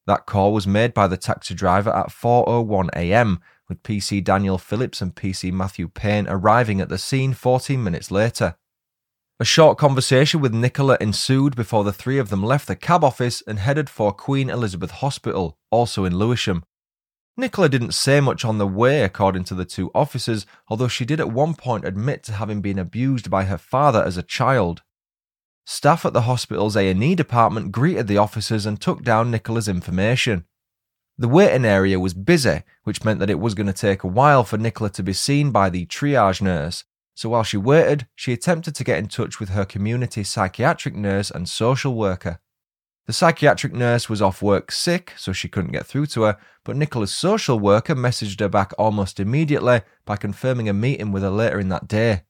That 0.06 0.26
call 0.28 0.54
was 0.54 0.67
made 0.67 0.94
by 0.94 1.08
the 1.08 1.17
taxi 1.17 1.56
driver 1.56 1.96
at 1.96 2.10
4:01 2.10 2.89
a.m., 2.96 3.39
with 3.71 3.84
PC 3.84 4.21
Daniel 4.21 4.57
Phillips 4.57 5.01
and 5.01 5.15
PC 5.15 5.49
Matthew 5.49 5.88
Payne 5.88 6.27
arriving 6.27 6.81
at 6.81 6.89
the 6.89 6.97
scene 6.97 7.31
14 7.31 7.81
minutes 7.81 8.12
later. 8.12 8.55
A 9.39 9.45
short 9.45 9.77
conversation 9.77 10.41
with 10.41 10.53
Nicola 10.53 10.97
ensued 10.99 11.55
before 11.55 11.86
the 11.86 11.93
three 11.93 12.17
of 12.17 12.27
them 12.27 12.43
left 12.43 12.67
the 12.67 12.75
cab 12.75 13.01
office 13.01 13.41
and 13.47 13.60
headed 13.60 13.89
for 13.89 14.12
Queen 14.12 14.49
Elizabeth 14.49 14.91
Hospital, 14.91 15.57
also 15.71 16.03
in 16.03 16.17
Lewisham. 16.17 16.65
Nicola 17.38 17.69
didn't 17.69 17.93
say 17.93 18.19
much 18.19 18.43
on 18.43 18.57
the 18.57 18.67
way, 18.67 19.03
according 19.03 19.45
to 19.45 19.55
the 19.55 19.63
two 19.63 19.89
officers, 19.95 20.45
although 20.67 20.89
she 20.89 21.05
did 21.05 21.21
at 21.21 21.31
one 21.31 21.53
point 21.53 21.86
admit 21.86 22.23
to 22.23 22.34
having 22.34 22.60
been 22.60 22.77
abused 22.77 23.29
by 23.29 23.45
her 23.45 23.57
father 23.57 24.03
as 24.03 24.17
a 24.17 24.21
child. 24.21 24.81
Staff 25.65 26.05
at 26.05 26.12
the 26.12 26.23
hospital's 26.23 26.75
A&E 26.75 27.15
department 27.15 27.71
greeted 27.71 28.07
the 28.07 28.17
officers 28.17 28.65
and 28.65 28.81
took 28.81 29.01
down 29.01 29.31
Nicola's 29.31 29.69
information. 29.69 30.45
The 31.21 31.27
waiting 31.27 31.65
area 31.65 31.99
was 31.99 32.15
busy, 32.15 32.63
which 32.84 33.03
meant 33.03 33.19
that 33.19 33.29
it 33.29 33.39
was 33.39 33.53
going 33.53 33.67
to 33.67 33.73
take 33.73 34.03
a 34.03 34.07
while 34.07 34.43
for 34.43 34.57
Nicola 34.57 34.89
to 34.89 35.03
be 35.03 35.13
seen 35.13 35.51
by 35.51 35.69
the 35.69 35.86
triage 35.86 36.41
nurse, 36.41 36.84
so 37.13 37.29
while 37.29 37.43
she 37.43 37.57
waited, 37.57 38.07
she 38.15 38.34
attempted 38.34 38.73
to 38.73 38.84
get 38.84 38.97
in 38.97 39.07
touch 39.07 39.39
with 39.39 39.49
her 39.49 39.63
community 39.63 40.23
psychiatric 40.23 40.95
nurse 40.95 41.29
and 41.29 41.47
social 41.47 41.93
worker. 41.93 42.39
The 43.05 43.13
psychiatric 43.13 43.71
nurse 43.71 44.10
was 44.10 44.19
off 44.19 44.41
work 44.41 44.71
sick, 44.71 45.13
so 45.15 45.31
she 45.31 45.47
couldn't 45.47 45.73
get 45.73 45.86
through 45.86 46.07
to 46.07 46.23
her, 46.23 46.38
but 46.63 46.75
Nicola's 46.75 47.13
social 47.13 47.60
worker 47.60 47.93
messaged 47.93 48.39
her 48.39 48.49
back 48.49 48.73
almost 48.79 49.19
immediately 49.19 49.81
by 50.05 50.15
confirming 50.15 50.69
a 50.69 50.73
meeting 50.73 51.12
with 51.12 51.21
her 51.21 51.29
later 51.29 51.60
in 51.60 51.69
that 51.69 51.88
day. 51.88 52.23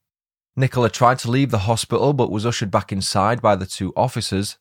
Nicola 0.54 0.90
tried 0.90 1.18
to 1.20 1.30
leave 1.30 1.50
the 1.50 1.60
hospital 1.60 2.12
but 2.12 2.30
was 2.30 2.44
ushered 2.44 2.70
back 2.70 2.92
inside 2.92 3.40
by 3.40 3.56
the 3.56 3.64
two 3.64 3.94
officers. 3.96 4.58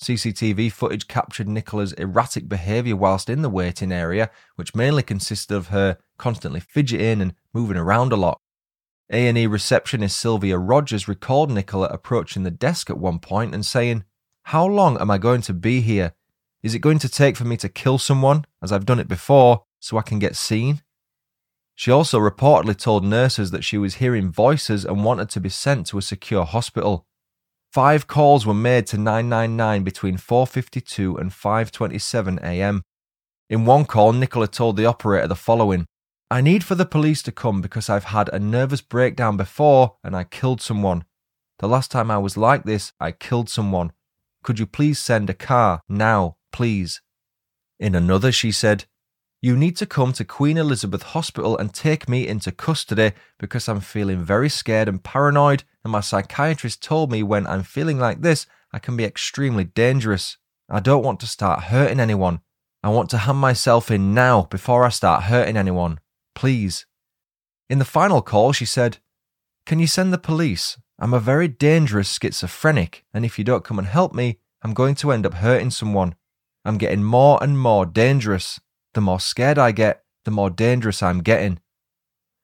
CCTV 0.00 0.70
footage 0.70 1.08
captured 1.08 1.48
Nicola's 1.48 1.92
erratic 1.94 2.48
behaviour 2.48 2.94
whilst 2.94 3.28
in 3.28 3.42
the 3.42 3.50
waiting 3.50 3.90
area, 3.90 4.30
which 4.54 4.74
mainly 4.74 5.02
consisted 5.02 5.56
of 5.56 5.68
her 5.68 5.98
constantly 6.18 6.60
fidgeting 6.60 7.20
and 7.20 7.34
moving 7.52 7.76
around 7.76 8.12
a 8.12 8.16
lot. 8.16 8.40
A&E 9.10 9.46
receptionist 9.46 10.18
Sylvia 10.18 10.58
Rogers 10.58 11.08
recalled 11.08 11.50
Nicola 11.50 11.86
approaching 11.86 12.42
the 12.42 12.50
desk 12.50 12.90
at 12.90 12.98
one 12.98 13.18
point 13.18 13.54
and 13.54 13.64
saying, 13.64 14.04
How 14.44 14.66
long 14.66 15.00
am 15.00 15.10
I 15.10 15.18
going 15.18 15.40
to 15.42 15.54
be 15.54 15.80
here? 15.80 16.12
Is 16.62 16.74
it 16.74 16.80
going 16.80 16.98
to 17.00 17.08
take 17.08 17.36
for 17.36 17.44
me 17.44 17.56
to 17.56 17.68
kill 17.68 17.98
someone, 17.98 18.44
as 18.62 18.70
I've 18.70 18.86
done 18.86 19.00
it 19.00 19.08
before, 19.08 19.64
so 19.80 19.96
I 19.96 20.02
can 20.02 20.18
get 20.18 20.36
seen? 20.36 20.82
She 21.74 21.90
also 21.90 22.18
reportedly 22.18 22.76
told 22.76 23.04
nurses 23.04 23.50
that 23.52 23.64
she 23.64 23.78
was 23.78 23.94
hearing 23.94 24.30
voices 24.30 24.84
and 24.84 25.04
wanted 25.04 25.30
to 25.30 25.40
be 25.40 25.48
sent 25.48 25.86
to 25.86 25.98
a 25.98 26.02
secure 26.02 26.44
hospital. 26.44 27.06
Five 27.72 28.06
calls 28.06 28.46
were 28.46 28.54
made 28.54 28.86
to 28.88 28.96
999 28.96 29.84
between 29.84 30.16
4:52 30.16 31.18
and 31.20 31.30
5:27 31.30 32.42
a.m. 32.42 32.82
In 33.50 33.66
one 33.66 33.84
call, 33.84 34.12
Nicola 34.12 34.48
told 34.48 34.76
the 34.76 34.86
operator 34.86 35.28
the 35.28 35.36
following: 35.36 35.86
I 36.30 36.40
need 36.40 36.64
for 36.64 36.74
the 36.74 36.86
police 36.86 37.22
to 37.24 37.32
come 37.32 37.60
because 37.60 37.90
I've 37.90 38.04
had 38.04 38.28
a 38.30 38.38
nervous 38.38 38.80
breakdown 38.80 39.36
before 39.36 39.96
and 40.02 40.16
I 40.16 40.24
killed 40.24 40.62
someone. 40.62 41.04
The 41.58 41.68
last 41.68 41.90
time 41.90 42.10
I 42.10 42.18
was 42.18 42.36
like 42.36 42.64
this, 42.64 42.92
I 43.00 43.12
killed 43.12 43.50
someone. 43.50 43.92
Could 44.42 44.58
you 44.58 44.66
please 44.66 44.98
send 44.98 45.28
a 45.28 45.34
car 45.34 45.82
now, 45.88 46.36
please? 46.52 47.02
In 47.78 47.94
another, 47.94 48.32
she 48.32 48.50
said, 48.50 48.86
You 49.40 49.56
need 49.56 49.76
to 49.76 49.86
come 49.86 50.12
to 50.14 50.24
Queen 50.24 50.56
Elizabeth 50.56 51.02
Hospital 51.02 51.56
and 51.56 51.72
take 51.72 52.08
me 52.08 52.26
into 52.26 52.50
custody 52.50 53.12
because 53.38 53.68
I'm 53.68 53.80
feeling 53.80 54.24
very 54.24 54.48
scared 54.48 54.88
and 54.88 55.02
paranoid, 55.02 55.62
and 55.84 55.92
my 55.92 56.00
psychiatrist 56.00 56.82
told 56.82 57.12
me 57.12 57.22
when 57.22 57.46
I'm 57.46 57.62
feeling 57.62 57.98
like 57.98 58.22
this, 58.22 58.46
I 58.72 58.78
can 58.78 58.96
be 58.96 59.04
extremely 59.04 59.64
dangerous. 59.64 60.38
I 60.68 60.80
don't 60.80 61.04
want 61.04 61.20
to 61.20 61.26
start 61.26 61.64
hurting 61.64 62.00
anyone. 62.00 62.40
I 62.82 62.88
want 62.90 63.10
to 63.10 63.18
hand 63.18 63.38
myself 63.38 63.90
in 63.90 64.12
now 64.12 64.42
before 64.42 64.84
I 64.84 64.88
start 64.88 65.24
hurting 65.24 65.56
anyone 65.56 66.00
please. 66.38 66.86
In 67.68 67.80
the 67.80 67.84
final 67.84 68.22
call, 68.22 68.52
she 68.52 68.64
said, 68.64 68.98
Can 69.66 69.80
you 69.80 69.88
send 69.88 70.12
the 70.12 70.18
police? 70.18 70.78
I'm 70.96 71.12
a 71.12 71.18
very 71.18 71.48
dangerous 71.48 72.08
schizophrenic, 72.08 73.04
and 73.12 73.24
if 73.24 73.38
you 73.38 73.44
don't 73.44 73.64
come 73.64 73.80
and 73.80 73.88
help 73.88 74.14
me, 74.14 74.38
I'm 74.62 74.72
going 74.72 74.94
to 74.96 75.10
end 75.10 75.26
up 75.26 75.34
hurting 75.34 75.70
someone. 75.70 76.14
I'm 76.64 76.78
getting 76.78 77.02
more 77.02 77.42
and 77.42 77.58
more 77.58 77.86
dangerous. 77.86 78.60
The 78.94 79.00
more 79.00 79.20
scared 79.20 79.58
I 79.58 79.72
get, 79.72 80.02
the 80.24 80.30
more 80.30 80.50
dangerous 80.50 81.02
I'm 81.02 81.22
getting. 81.22 81.60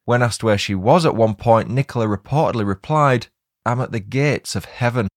When 0.05 0.23
asked 0.23 0.45
where 0.45 0.59
she 0.59 0.75
was 0.75 1.07
at 1.07 1.17
one 1.17 1.35
point, 1.35 1.71
Nicola 1.71 2.07
reportedly 2.07 2.67
replied, 2.67 3.29
I'm 3.65 3.81
at 3.81 3.93
the 3.93 4.01
gates 4.01 4.55
of 4.55 4.67
heaven. 4.67 5.09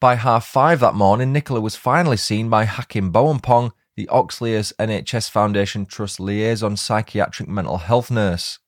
By 0.00 0.16
half 0.16 0.46
five 0.46 0.80
that 0.80 0.94
morning, 0.94 1.32
Nicola 1.32 1.60
was 1.60 1.76
finally 1.76 2.16
seen 2.16 2.48
by 2.48 2.64
Hakim 2.64 3.12
Bowenpong, 3.12 3.72
the 3.96 4.06
Oxleas 4.06 4.72
NHS 4.78 5.30
Foundation 5.30 5.84
Trust 5.86 6.20
liaison 6.20 6.76
psychiatric 6.76 7.48
mental 7.48 7.78
health 7.78 8.10
nurse. 8.10 8.58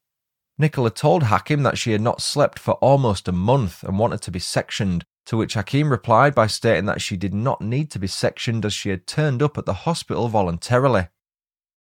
Nicola 0.59 0.91
told 0.91 1.25
Hakim 1.25 1.63
that 1.63 1.79
she 1.79 1.93
had 1.93 2.01
not 2.01 2.21
slept 2.21 2.59
for 2.59 2.75
almost 2.75 3.29
a 3.29 3.33
month 3.33 3.83
and 3.83 3.99
wanted 3.99 4.21
to 4.23 4.31
be 4.31 4.39
sectioned, 4.39 5.05
to 5.27 5.37
which 5.37 5.55
Hakim 5.55 5.91
replied 5.91 6.35
by 6.35 6.47
stating 6.47 6.85
that 6.87 7.01
she 7.01 7.17
did 7.17 7.33
not 7.33 7.61
need 7.61 7.91
to 7.91 7.99
be 7.99 8.07
sectioned 8.07 8.65
as 8.65 8.75
she 8.75 8.91
had 8.91 9.07
turned 9.07 9.43
up 9.43 9.57
at 9.57 9.67
the 9.67 9.73
hospital 9.73 10.29
voluntarily. 10.29 11.09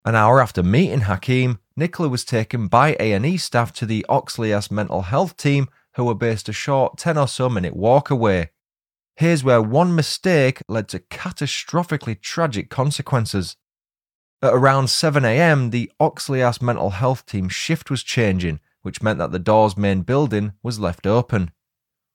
An 0.05 0.15
hour 0.15 0.41
after 0.41 0.61
meeting 0.61 1.01
Hakim, 1.01 1.59
Nicola 1.77 2.09
was 2.09 2.25
taken 2.25 2.67
by 2.67 2.97
A&E 2.99 3.37
staff 3.37 3.71
to 3.73 3.85
the 3.85 4.05
Oxleas 4.09 4.69
mental 4.69 5.03
health 5.03 5.37
team 5.37 5.69
who 5.95 6.03
were 6.03 6.13
based 6.13 6.49
a 6.49 6.53
short 6.53 6.97
10 6.97 7.17
or 7.17 7.27
so 7.27 7.47
minute 7.47 7.73
walk 7.73 8.09
away. 8.09 8.49
Here's 9.15 9.45
where 9.45 9.61
one 9.61 9.95
mistake 9.95 10.61
led 10.67 10.89
to 10.89 10.99
catastrophically 10.99 12.19
tragic 12.19 12.69
consequences. 12.69 13.55
At 14.41 14.53
around 14.53 14.85
7am, 14.85 15.71
the 15.71 15.89
Oxleas 16.01 16.61
mental 16.61 16.89
health 16.89 17.25
team 17.25 17.47
shift 17.47 17.89
was 17.89 18.03
changing, 18.03 18.59
which 18.81 19.01
meant 19.01 19.19
that 19.19 19.31
the 19.31 19.39
door's 19.39 19.77
main 19.77 20.01
building 20.01 20.51
was 20.61 20.79
left 20.79 21.07
open. 21.07 21.51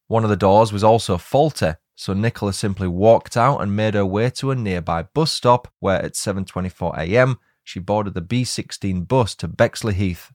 One 0.08 0.24
of 0.24 0.30
the 0.30 0.36
doors 0.36 0.74
was 0.74 0.84
also 0.84 1.16
faulty, 1.16 1.72
so 1.94 2.12
Nicola 2.12 2.52
simply 2.52 2.86
walked 2.86 3.34
out 3.34 3.62
and 3.62 3.74
made 3.74 3.94
her 3.94 4.04
way 4.04 4.28
to 4.30 4.50
a 4.50 4.54
nearby 4.54 5.04
bus 5.04 5.32
stop 5.32 5.72
where 5.80 6.02
at 6.02 6.12
7.24am 6.12 7.36
she 7.68 7.78
boarded 7.78 8.14
the 8.14 8.22
B16 8.22 9.06
bus 9.06 9.34
to 9.34 9.46
Bexleyheath. 9.46 10.32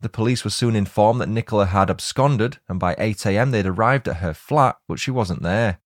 The 0.00 0.08
police 0.08 0.44
were 0.44 0.50
soon 0.50 0.74
informed 0.74 1.20
that 1.20 1.28
Nicola 1.28 1.66
had 1.66 1.90
absconded, 1.90 2.58
and 2.70 2.80
by 2.80 2.94
8am 2.94 3.50
they'd 3.50 3.66
arrived 3.66 4.08
at 4.08 4.16
her 4.16 4.32
flat, 4.32 4.76
but 4.88 4.98
she 4.98 5.10
wasn't 5.10 5.42
there. 5.42 5.80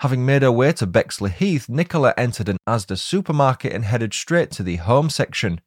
Having 0.00 0.26
made 0.26 0.42
her 0.42 0.52
way 0.52 0.74
to 0.74 0.86
Bexleyheath, 0.86 1.70
Nicola 1.70 2.12
entered 2.18 2.50
an 2.50 2.58
Asda 2.68 2.98
supermarket 2.98 3.72
and 3.72 3.86
headed 3.86 4.12
straight 4.12 4.50
to 4.52 4.62
the 4.62 4.76
home 4.76 5.08
section. 5.08 5.62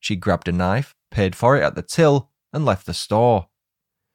She 0.00 0.16
grabbed 0.16 0.48
a 0.48 0.52
knife, 0.52 0.94
paid 1.10 1.34
for 1.34 1.56
it 1.56 1.62
at 1.62 1.74
the 1.74 1.82
till, 1.82 2.28
and 2.52 2.66
left 2.66 2.84
the 2.84 2.92
store. 2.92 3.48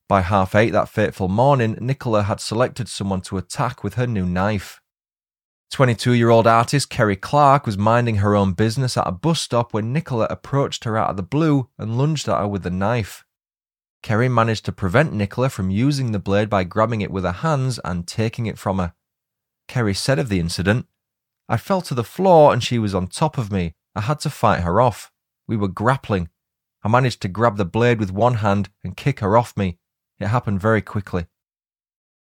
By 0.08 0.22
half 0.22 0.54
eight 0.54 0.70
that 0.72 0.90
fateful 0.90 1.30
morning, 1.30 1.78
Nicola 1.82 2.24
had 2.24 2.40
selected 2.40 2.88
someone 2.88 3.22
to 3.22 3.38
attack 3.38 3.84
with 3.84 3.96
her 3.96 4.06
new 4.06 4.28
knife. 4.28 4.82
22 5.72 6.14
year 6.14 6.30
old 6.30 6.48
artist 6.48 6.90
Kerry 6.90 7.16
Clark 7.16 7.66
was 7.66 7.78
minding 7.78 8.18
her 8.18 8.36
own 8.36 8.54
business 8.54 8.98
at 8.98 9.08
a 9.08 9.12
bus 9.12 9.40
stop 9.40 9.74
when 9.74 9.94
Nicola 9.94 10.26
approached 10.30 10.84
her 10.84 10.98
out 10.98 11.12
of 11.12 11.18
the 11.18 11.24
blue 11.24 11.70
and 11.78 11.98
lunged 11.98 12.28
at 12.28 12.40
her 12.40 12.48
with 12.48 12.66
a 12.66 12.72
knife. 12.72 13.24
Kerry 14.02 14.30
managed 14.30 14.66
to 14.66 14.72
prevent 14.72 15.14
Nicola 15.14 15.50
from 15.50 15.70
using 15.70 16.12
the 16.12 16.20
blade 16.20 16.50
by 16.50 16.64
grabbing 16.64 17.02
it 17.02 17.12
with 17.12 17.24
her 17.24 17.32
hands 17.32 17.80
and 17.86 18.08
taking 18.08 18.46
it 18.46 18.58
from 18.58 18.80
her. 18.80 18.94
Kerry 19.68 19.94
said 19.94 20.18
of 20.18 20.30
the 20.30 20.40
incident, 20.40 20.88
I 21.48 21.58
fell 21.58 21.82
to 21.82 21.94
the 21.94 22.04
floor 22.04 22.52
and 22.52 22.64
she 22.64 22.80
was 22.80 22.96
on 22.96 23.08
top 23.08 23.38
of 23.38 23.52
me. 23.52 23.76
I 23.96 24.02
had 24.02 24.20
to 24.22 24.30
fight 24.30 24.62
her 24.62 24.82
off. 24.82 25.12
We 25.48 25.58
were 25.58 25.68
grappling. 25.68 26.30
I 26.84 26.88
managed 26.88 27.22
to 27.22 27.28
grab 27.28 27.58
the 27.58 27.66
blade 27.66 28.00
with 28.00 28.12
one 28.12 28.36
hand 28.36 28.70
and 28.84 28.98
kick 28.98 29.20
her 29.20 29.38
off 29.38 29.56
me. 29.58 29.78
It 30.20 30.28
happened 30.28 30.62
very 30.62 30.82
quickly. 30.82 31.28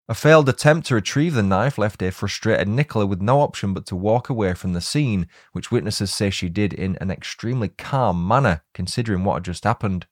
A 0.10 0.15
failed 0.15 0.50
attempt 0.50 0.88
to 0.88 0.95
retrieve 0.95 1.36
the 1.36 1.43
knife 1.43 1.78
left 1.78 2.02
a 2.02 2.10
frustrated 2.10 2.67
Nicola 2.67 3.06
with 3.06 3.22
no 3.22 3.41
option 3.41 3.76
but 3.76 3.86
to 3.86 3.95
walk 3.95 4.28
away 4.28 4.56
from 4.56 4.74
the 4.74 4.82
scene, 4.82 5.28
which 5.52 5.69
witnesses 5.69 6.12
say 6.12 6.32
she 6.32 6.50
did 6.50 6.74
in 6.74 6.98
an 7.00 7.12
extremely 7.12 7.67
calm 7.67 8.28
manner, 8.28 8.63
considering 8.74 9.24
what 9.24 9.36
had 9.36 9.45
just 9.45 9.65
happened. 9.65 10.08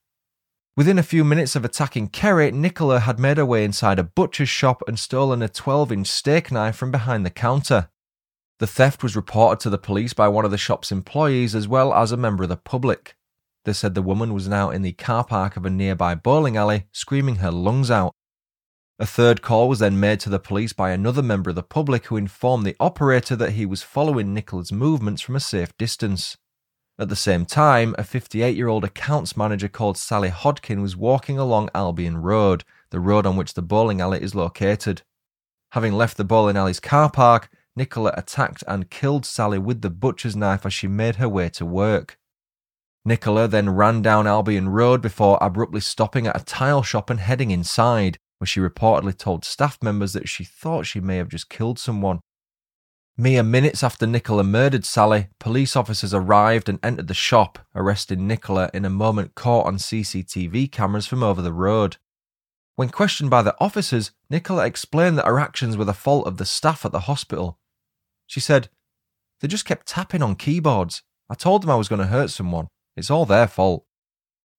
Within 0.75 0.99
a 0.99 1.03
few 1.03 1.23
minutes 1.23 1.55
of 1.55 1.65
attacking 1.65 2.09
Kerry, 2.09 2.51
Nicola 2.51 2.99
had 2.99 3.17
made 3.17 3.37
her 3.37 3.45
way 3.45 3.65
inside 3.65 3.97
a 3.97 4.03
butcher's 4.03 4.49
shop 4.49 4.83
and 4.87 4.99
stolen 4.99 5.41
a 5.41 5.49
12 5.49 5.91
inch 5.91 6.07
steak 6.07 6.51
knife 6.51 6.75
from 6.75 6.91
behind 6.91 7.25
the 7.25 7.31
counter. 7.31 7.89
The 8.59 8.67
theft 8.67 9.01
was 9.01 9.15
reported 9.15 9.59
to 9.61 9.71
the 9.71 9.79
police 9.79 10.13
by 10.13 10.27
one 10.27 10.45
of 10.45 10.51
the 10.51 10.59
shop's 10.59 10.91
employees 10.91 11.55
as 11.55 11.67
well 11.67 11.91
as 11.91 12.11
a 12.11 12.17
member 12.17 12.43
of 12.43 12.49
the 12.49 12.55
public. 12.55 13.15
They 13.65 13.73
said 13.73 13.95
the 13.95 14.03
woman 14.03 14.35
was 14.35 14.47
now 14.47 14.69
in 14.69 14.83
the 14.83 14.93
car 14.93 15.23
park 15.23 15.57
of 15.57 15.65
a 15.65 15.71
nearby 15.71 16.13
bowling 16.13 16.55
alley, 16.55 16.85
screaming 16.91 17.37
her 17.37 17.49
lungs 17.49 17.89
out. 17.89 18.13
A 18.99 19.05
third 19.05 19.43
call 19.43 19.69
was 19.69 19.77
then 19.77 19.99
made 19.99 20.19
to 20.21 20.29
the 20.29 20.39
police 20.39 20.73
by 20.73 20.89
another 20.89 21.21
member 21.21 21.51
of 21.51 21.55
the 21.55 21.61
public 21.61 22.07
who 22.07 22.17
informed 22.17 22.65
the 22.65 22.75
operator 22.79 23.35
that 23.35 23.51
he 23.51 23.63
was 23.63 23.83
following 23.83 24.33
Nicola's 24.33 24.71
movements 24.71 25.21
from 25.21 25.35
a 25.35 25.39
safe 25.39 25.77
distance. 25.77 26.35
At 26.97 27.09
the 27.09 27.15
same 27.15 27.45
time, 27.45 27.93
a 27.99 28.03
58 28.03 28.55
year 28.55 28.67
old 28.67 28.83
accounts 28.83 29.37
manager 29.37 29.67
called 29.67 29.99
Sally 29.99 30.29
Hodkin 30.29 30.81
was 30.81 30.97
walking 30.97 31.37
along 31.37 31.69
Albion 31.75 32.17
Road, 32.17 32.63
the 32.89 32.99
road 32.99 33.27
on 33.27 33.35
which 33.35 33.53
the 33.53 33.61
bowling 33.61 34.01
alley 34.01 34.19
is 34.19 34.33
located. 34.33 35.03
Having 35.73 35.93
left 35.93 36.17
the 36.17 36.23
bowling 36.23 36.57
alley's 36.57 36.79
car 36.79 37.11
park, 37.11 37.49
Nicola 37.75 38.15
attacked 38.17 38.63
and 38.67 38.89
killed 38.89 39.27
Sally 39.27 39.59
with 39.59 39.81
the 39.81 39.91
butcher's 39.91 40.35
knife 40.35 40.65
as 40.65 40.73
she 40.73 40.87
made 40.87 41.17
her 41.17 41.29
way 41.29 41.49
to 41.49 41.67
work. 41.67 42.17
Nicola 43.05 43.47
then 43.47 43.69
ran 43.69 44.01
down 44.01 44.25
Albion 44.25 44.69
Road 44.69 45.03
before 45.03 45.37
abruptly 45.39 45.81
stopping 45.81 46.25
at 46.25 46.41
a 46.41 46.43
tile 46.43 46.81
shop 46.81 47.11
and 47.11 47.19
heading 47.19 47.51
inside 47.51 48.17
where 48.37 48.47
she 48.47 48.59
reportedly 48.59 49.17
told 49.17 49.45
staff 49.45 49.77
members 49.81 50.13
that 50.13 50.29
she 50.29 50.43
thought 50.43 50.85
she 50.85 50.99
may 50.99 51.17
have 51.17 51.29
just 51.29 51.49
killed 51.49 51.79
someone. 51.79 52.19
Mere 53.19 53.41
minutes 53.41 53.81
after 53.81 54.05
Nicola 54.05 54.43
murdered 54.43 54.85
Sally, 54.85 55.29
police 55.39 55.75
officers 55.75 56.13
arrived 56.13 56.69
and 56.69 56.77
entered 56.83 57.07
the 57.07 57.15
shop, 57.15 57.57
arresting 57.73 58.27
Nicola 58.27 58.69
in 58.75 58.85
a 58.85 58.91
moment 58.91 59.33
caught 59.33 59.65
on 59.65 59.77
CCTV 59.77 60.71
cameras 60.71 61.07
from 61.07 61.23
over 61.23 61.41
the 61.41 61.51
road. 61.51 61.97
When 62.75 62.89
questioned 62.89 63.31
by 63.31 63.41
the 63.41 63.55
officers, 63.59 64.11
Nicola 64.29 64.67
explained 64.67 65.17
that 65.17 65.25
her 65.25 65.39
actions 65.39 65.75
were 65.75 65.85
the 65.85 65.95
fault 65.95 66.27
of 66.27 66.37
the 66.37 66.45
staff 66.45 66.85
at 66.85 66.91
the 66.91 67.01
hospital. 67.01 67.57
She 68.27 68.39
said, 68.39 68.69
They 69.41 69.47
just 69.47 69.65
kept 69.65 69.87
tapping 69.87 70.21
on 70.21 70.35
keyboards. 70.35 71.01
I 71.27 71.33
told 71.33 71.63
them 71.63 71.71
I 71.71 71.75
was 71.75 71.89
going 71.89 72.01
to 72.01 72.07
hurt 72.07 72.29
someone. 72.29 72.67
It's 72.95 73.09
all 73.09 73.25
their 73.25 73.47
fault. 73.47 73.86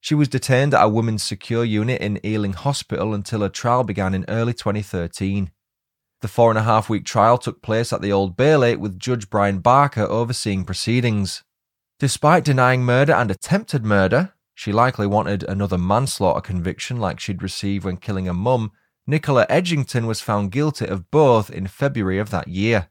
She 0.01 0.15
was 0.15 0.29
detained 0.29 0.75
at 0.75 0.85
a 0.85 0.89
women's 0.89 1.23
secure 1.23 1.65
unit 1.65 2.01
in 2.01 2.25
Ealing 2.25 2.53
Hospital 2.53 3.15
until 3.15 3.41
her 3.41 3.49
trial 3.49 3.85
began 3.85 4.15
in 4.15 4.25
early 4.29 4.55
2013. 4.55 5.51
The 6.21 6.29
four 6.29 6.51
and 6.51 6.59
a 6.59 6.63
half 6.63 6.89
week 6.89 7.05
trial 7.05 7.39
took 7.39 7.63
place 7.63 7.93
at 7.93 8.03
the 8.03 8.13
Old 8.13 8.37
Bailey 8.37 8.77
with 8.77 8.99
Judge 8.99 9.31
Brian 9.31 9.61
Barker 9.61 10.03
overseeing 10.03 10.65
proceedings. 10.65 11.45
Despite 11.99 12.45
denying 12.45 12.85
murder 12.85 13.13
and 13.13 13.31
attempted 13.31 13.85
murder, 13.85 14.35
she 14.55 14.73
likely 14.73 15.07
wanted 15.07 15.45
another 15.45 15.79
manslaughter 15.79 16.41
conviction 16.41 16.97
like 16.97 17.21
she'd 17.21 17.43
received 17.43 17.85
when 17.85 17.97
killing 17.97 18.27
her 18.27 18.35
mum. 18.35 18.73
Nicola 19.07 19.47
Edgington 19.49 20.07
was 20.07 20.21
found 20.21 20.51
guilty 20.51 20.87
of 20.87 21.11
both 21.11 21.51
in 21.51 21.67
February 21.67 22.19
of 22.19 22.31
that 22.31 22.49
year. 22.49 22.89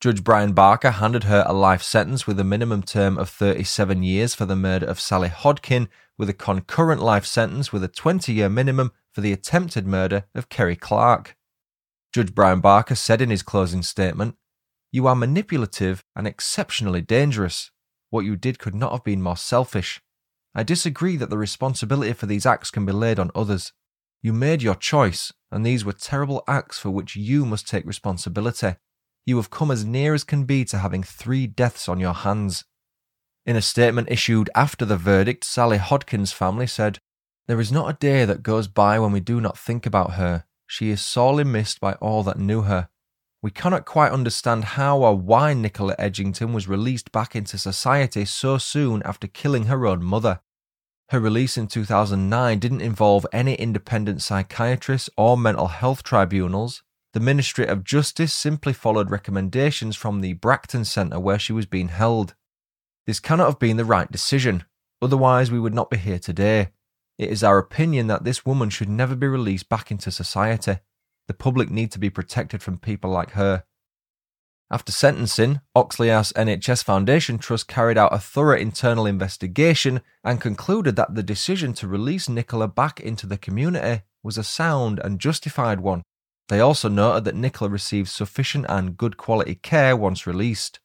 Judge 0.00 0.22
Brian 0.22 0.52
Barker 0.52 0.92
handed 0.92 1.24
her 1.24 1.44
a 1.46 1.52
life 1.52 1.82
sentence 1.82 2.26
with 2.26 2.38
a 2.38 2.44
minimum 2.44 2.82
term 2.82 3.18
of 3.18 3.28
37 3.28 4.02
years 4.02 4.34
for 4.34 4.46
the 4.46 4.56
murder 4.56 4.86
of 4.86 5.00
Sally 5.00 5.28
Hodkin, 5.28 5.88
with 6.18 6.28
a 6.28 6.34
concurrent 6.34 7.00
life 7.00 7.24
sentence 7.24 7.72
with 7.72 7.84
a 7.84 7.88
20 7.88 8.32
year 8.32 8.48
minimum 8.48 8.92
for 9.12 9.20
the 9.20 9.32
attempted 9.32 9.86
murder 9.86 10.24
of 10.34 10.48
Kerry 10.48 10.76
Clark. 10.76 11.36
Judge 12.12 12.34
Brian 12.34 12.60
Barker 12.60 12.94
said 12.94 13.20
in 13.22 13.30
his 13.30 13.42
closing 13.42 13.82
statement, 13.82 14.34
You 14.90 15.06
are 15.06 15.14
manipulative 15.14 16.04
and 16.16 16.26
exceptionally 16.26 17.00
dangerous. 17.00 17.70
What 18.10 18.24
you 18.24 18.36
did 18.36 18.58
could 18.58 18.74
not 18.74 18.92
have 18.92 19.04
been 19.04 19.22
more 19.22 19.36
selfish. 19.36 20.00
I 20.54 20.62
disagree 20.62 21.16
that 21.16 21.30
the 21.30 21.38
responsibility 21.38 22.12
for 22.14 22.26
these 22.26 22.46
acts 22.46 22.70
can 22.70 22.84
be 22.84 22.92
laid 22.92 23.18
on 23.18 23.30
others. 23.34 23.72
You 24.22 24.32
made 24.32 24.62
your 24.62 24.74
choice, 24.74 25.32
and 25.52 25.64
these 25.64 25.84
were 25.84 25.92
terrible 25.92 26.42
acts 26.48 26.78
for 26.78 26.90
which 26.90 27.14
you 27.14 27.46
must 27.46 27.68
take 27.68 27.86
responsibility. 27.86 28.74
You 29.26 29.36
have 29.36 29.50
come 29.50 29.70
as 29.70 29.84
near 29.84 30.14
as 30.14 30.24
can 30.24 30.44
be 30.44 30.64
to 30.66 30.78
having 30.78 31.02
three 31.02 31.46
deaths 31.46 31.88
on 31.88 32.00
your 32.00 32.14
hands. 32.14 32.64
In 33.48 33.56
a 33.56 33.62
statement 33.62 34.10
issued 34.10 34.50
after 34.54 34.84
the 34.84 34.98
verdict, 34.98 35.42
Sally 35.42 35.78
Hodkin's 35.78 36.32
family 36.32 36.66
said, 36.66 36.98
There 37.46 37.58
is 37.58 37.72
not 37.72 37.88
a 37.88 37.98
day 37.98 38.26
that 38.26 38.42
goes 38.42 38.68
by 38.68 38.98
when 38.98 39.10
we 39.10 39.20
do 39.20 39.40
not 39.40 39.56
think 39.56 39.86
about 39.86 40.16
her. 40.16 40.44
She 40.66 40.90
is 40.90 41.00
sorely 41.00 41.44
missed 41.44 41.80
by 41.80 41.94
all 41.94 42.22
that 42.24 42.38
knew 42.38 42.64
her. 42.64 42.90
We 43.40 43.50
cannot 43.50 43.86
quite 43.86 44.12
understand 44.12 44.76
how 44.76 44.98
or 44.98 45.16
why 45.16 45.54
Nicola 45.54 45.96
Edgington 45.96 46.52
was 46.52 46.68
released 46.68 47.10
back 47.10 47.34
into 47.34 47.56
society 47.56 48.26
so 48.26 48.58
soon 48.58 49.02
after 49.06 49.26
killing 49.26 49.64
her 49.64 49.86
own 49.86 50.04
mother. 50.04 50.40
Her 51.08 51.18
release 51.18 51.56
in 51.56 51.68
2009 51.68 52.58
didn't 52.58 52.82
involve 52.82 53.26
any 53.32 53.54
independent 53.54 54.20
psychiatrists 54.20 55.08
or 55.16 55.38
mental 55.38 55.68
health 55.68 56.02
tribunals. 56.02 56.82
The 57.14 57.20
Ministry 57.20 57.66
of 57.66 57.82
Justice 57.82 58.34
simply 58.34 58.74
followed 58.74 59.10
recommendations 59.10 59.96
from 59.96 60.20
the 60.20 60.34
Bracton 60.34 60.84
Centre 60.84 61.18
where 61.18 61.38
she 61.38 61.54
was 61.54 61.64
being 61.64 61.88
held. 61.88 62.34
This 63.08 63.20
cannot 63.20 63.46
have 63.46 63.58
been 63.58 63.78
the 63.78 63.86
right 63.86 64.12
decision, 64.12 64.64
otherwise, 65.00 65.50
we 65.50 65.58
would 65.58 65.72
not 65.72 65.88
be 65.88 65.96
here 65.96 66.18
today. 66.18 66.72
It 67.16 67.30
is 67.30 67.42
our 67.42 67.56
opinion 67.56 68.06
that 68.08 68.24
this 68.24 68.44
woman 68.44 68.68
should 68.68 68.90
never 68.90 69.16
be 69.16 69.26
released 69.26 69.70
back 69.70 69.90
into 69.90 70.10
society. 70.10 70.80
The 71.26 71.32
public 71.32 71.70
need 71.70 71.90
to 71.92 71.98
be 71.98 72.10
protected 72.10 72.62
from 72.62 72.76
people 72.76 73.08
like 73.10 73.30
her. 73.30 73.64
After 74.70 74.92
sentencing, 74.92 75.62
Oxleas 75.74 76.10
House 76.10 76.32
NHS 76.34 76.84
Foundation 76.84 77.38
Trust 77.38 77.66
carried 77.66 77.96
out 77.96 78.12
a 78.12 78.18
thorough 78.18 78.58
internal 78.58 79.06
investigation 79.06 80.02
and 80.22 80.38
concluded 80.38 80.96
that 80.96 81.14
the 81.14 81.22
decision 81.22 81.72
to 81.72 81.88
release 81.88 82.28
Nicola 82.28 82.68
back 82.68 83.00
into 83.00 83.26
the 83.26 83.38
community 83.38 84.02
was 84.22 84.36
a 84.36 84.44
sound 84.44 85.00
and 85.02 85.18
justified 85.18 85.80
one. 85.80 86.02
They 86.50 86.60
also 86.60 86.90
noted 86.90 87.24
that 87.24 87.36
Nicola 87.36 87.70
received 87.70 88.10
sufficient 88.10 88.66
and 88.68 88.98
good 88.98 89.16
quality 89.16 89.54
care 89.54 89.96
once 89.96 90.26
released. 90.26 90.80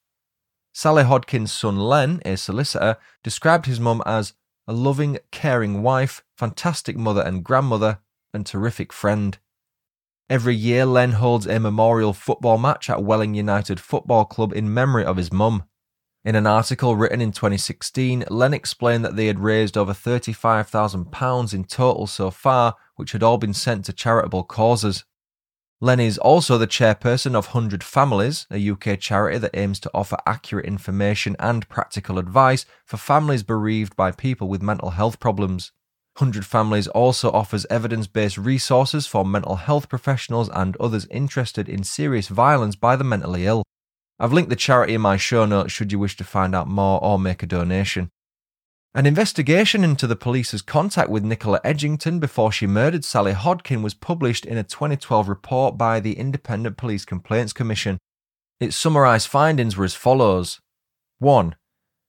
Sally 0.73 1.03
Hodkin's 1.03 1.51
son 1.51 1.77
Len, 1.77 2.19
a 2.25 2.35
solicitor, 2.35 2.97
described 3.23 3.67
his 3.67 3.79
mum 3.79 4.01
as 4.07 4.33
a 4.67 4.73
loving, 4.73 5.19
caring 5.31 5.83
wife, 5.83 6.23
fantastic 6.35 6.97
mother 6.97 7.21
and 7.21 7.43
grandmother, 7.43 7.99
and 8.33 8.43
terrific 8.43 8.91
friend. 8.91 9.37
Every 10.29 10.55
year, 10.55 10.85
Len 10.85 11.11
holds 11.11 11.45
a 11.45 11.59
memorial 11.59 12.11
football 12.11 12.57
match 12.57 12.89
at 12.89 13.03
Welling 13.03 13.35
United 13.35 13.79
Football 13.79 14.25
Club 14.25 14.51
in 14.51 14.73
memory 14.73 15.05
of 15.05 15.17
his 15.17 15.31
mum. 15.31 15.65
In 16.25 16.35
an 16.35 16.47
article 16.47 16.95
written 16.95 17.21
in 17.21 17.33
2016, 17.33 18.25
Len 18.29 18.53
explained 18.53 19.05
that 19.05 19.15
they 19.15 19.27
had 19.27 19.41
raised 19.41 19.77
over 19.77 19.91
£35,000 19.91 21.53
in 21.53 21.65
total 21.65 22.07
so 22.07 22.31
far, 22.31 22.75
which 22.95 23.11
had 23.11 23.21
all 23.21 23.37
been 23.37 23.53
sent 23.53 23.85
to 23.85 23.93
charitable 23.93 24.43
causes. 24.43 25.03
Len 25.83 25.99
is 25.99 26.17
also 26.17 26.57
the 26.57 26.65
chairperson 26.65 27.35
of 27.35 27.47
100 27.47 27.83
Families, 27.83 28.47
a 28.49 28.69
UK 28.69 28.97
charity 28.97 29.37
that 29.37 29.53
aims 29.53 29.81
to 29.81 29.91
offer 29.93 30.15
accurate 30.25 30.65
information 30.65 31.35
and 31.39 31.67
practical 31.67 32.17
advice 32.17 32.65
for 32.85 32.95
families 32.95 33.43
bereaved 33.43 33.93
by 33.97 34.09
people 34.09 34.47
with 34.47 34.61
mental 34.61 34.91
health 34.91 35.19
problems. 35.19 35.73
100 36.19 36.45
Families 36.45 36.87
also 36.87 37.29
offers 37.31 37.65
evidence 37.69 38.07
based 38.07 38.37
resources 38.37 39.07
for 39.07 39.25
mental 39.25 39.57
health 39.57 39.89
professionals 39.89 40.47
and 40.53 40.77
others 40.77 41.05
interested 41.11 41.67
in 41.67 41.83
serious 41.83 42.29
violence 42.29 42.77
by 42.77 42.95
the 42.95 43.03
mentally 43.03 43.45
ill. 43.45 43.63
I've 44.17 44.31
linked 44.31 44.51
the 44.51 44.55
charity 44.55 44.93
in 44.93 45.01
my 45.01 45.17
show 45.17 45.45
notes 45.45 45.73
should 45.73 45.91
you 45.91 45.99
wish 45.99 46.15
to 46.15 46.23
find 46.23 46.55
out 46.55 46.69
more 46.69 47.03
or 47.03 47.19
make 47.19 47.43
a 47.43 47.45
donation. 47.45 48.09
An 48.95 49.07
investigation 49.07 49.83
into 49.83 50.05
the 50.05 50.15
police's 50.15 50.61
contact 50.61 51.09
with 51.09 51.23
Nicola 51.23 51.59
Edgington 51.65 52.19
before 52.19 52.51
she 52.51 52.67
murdered 52.67 53.03
Sally 53.03 53.33
Hodkin 53.33 53.81
was 53.81 53.95
published 53.95 54.45
in 54.45 54.55
a 54.55 54.63
2012 54.63 55.27
report 55.27 55.79
by 55.79 55.99
the 55.99 56.13
Independent 56.13 56.77
Police 56.77 57.03
Complaints 57.03 57.53
Commission. 57.53 57.97
Its 58.59 58.75
summarised 58.75 59.27
findings 59.27 59.75
were 59.75 59.85
as 59.85 59.95
follows 59.95 60.59
1. 61.17 61.55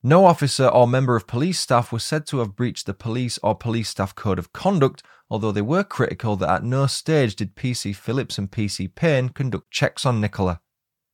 No 0.03 0.25
officer 0.27 0.67
or 0.67 0.87
member 0.87 1.15
of 1.15 1.25
police 1.25 1.59
staff 1.59 1.91
was 1.91 2.03
said 2.03 2.27
to 2.27 2.37
have 2.37 2.55
breached 2.55 2.85
the 2.85 2.93
police 2.93 3.39
or 3.41 3.55
police 3.55 3.89
staff 3.89 4.13
code 4.13 4.37
of 4.37 4.53
conduct, 4.53 5.01
although 5.27 5.51
they 5.51 5.63
were 5.63 5.83
critical 5.83 6.35
that 6.35 6.49
at 6.49 6.63
no 6.63 6.85
stage 6.85 7.35
did 7.35 7.55
PC 7.55 7.95
Phillips 7.95 8.37
and 8.37 8.51
PC 8.51 8.93
Payne 8.93 9.29
conduct 9.29 9.71
checks 9.71 10.05
on 10.05 10.21
Nicola. 10.21 10.61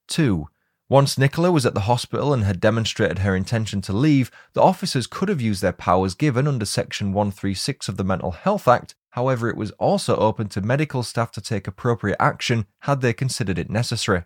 2. 0.10 0.48
Once 0.92 1.18
Nicola 1.18 1.54
was 1.54 1.66
at 1.66 1.74
the 1.74 1.88
hospital 1.88 2.34
and 2.34 2.44
had 2.44 2.60
demonstrated 2.60 3.20
her 3.20 3.34
intention 3.34 3.80
to 3.80 3.94
leave, 3.94 4.30
the 4.52 4.62
officers 4.62 5.08
could 5.08 5.30
have 5.30 5.40
used 5.40 5.62
their 5.62 5.72
powers 5.72 6.14
given 6.14 6.50
under 6.50 6.66
Section 6.66 7.14
136 7.14 7.88
of 7.88 7.96
the 7.96 8.04
Mental 8.04 8.32
Health 8.32 8.68
Act. 8.68 8.94
However, 9.12 9.48
it 9.48 9.56
was 9.56 9.72
also 9.80 10.18
open 10.18 10.50
to 10.50 10.60
medical 10.60 11.02
staff 11.02 11.32
to 11.32 11.40
take 11.40 11.66
appropriate 11.66 12.18
action 12.20 12.66
had 12.80 13.00
they 13.00 13.14
considered 13.14 13.58
it 13.58 13.70
necessary. 13.70 14.26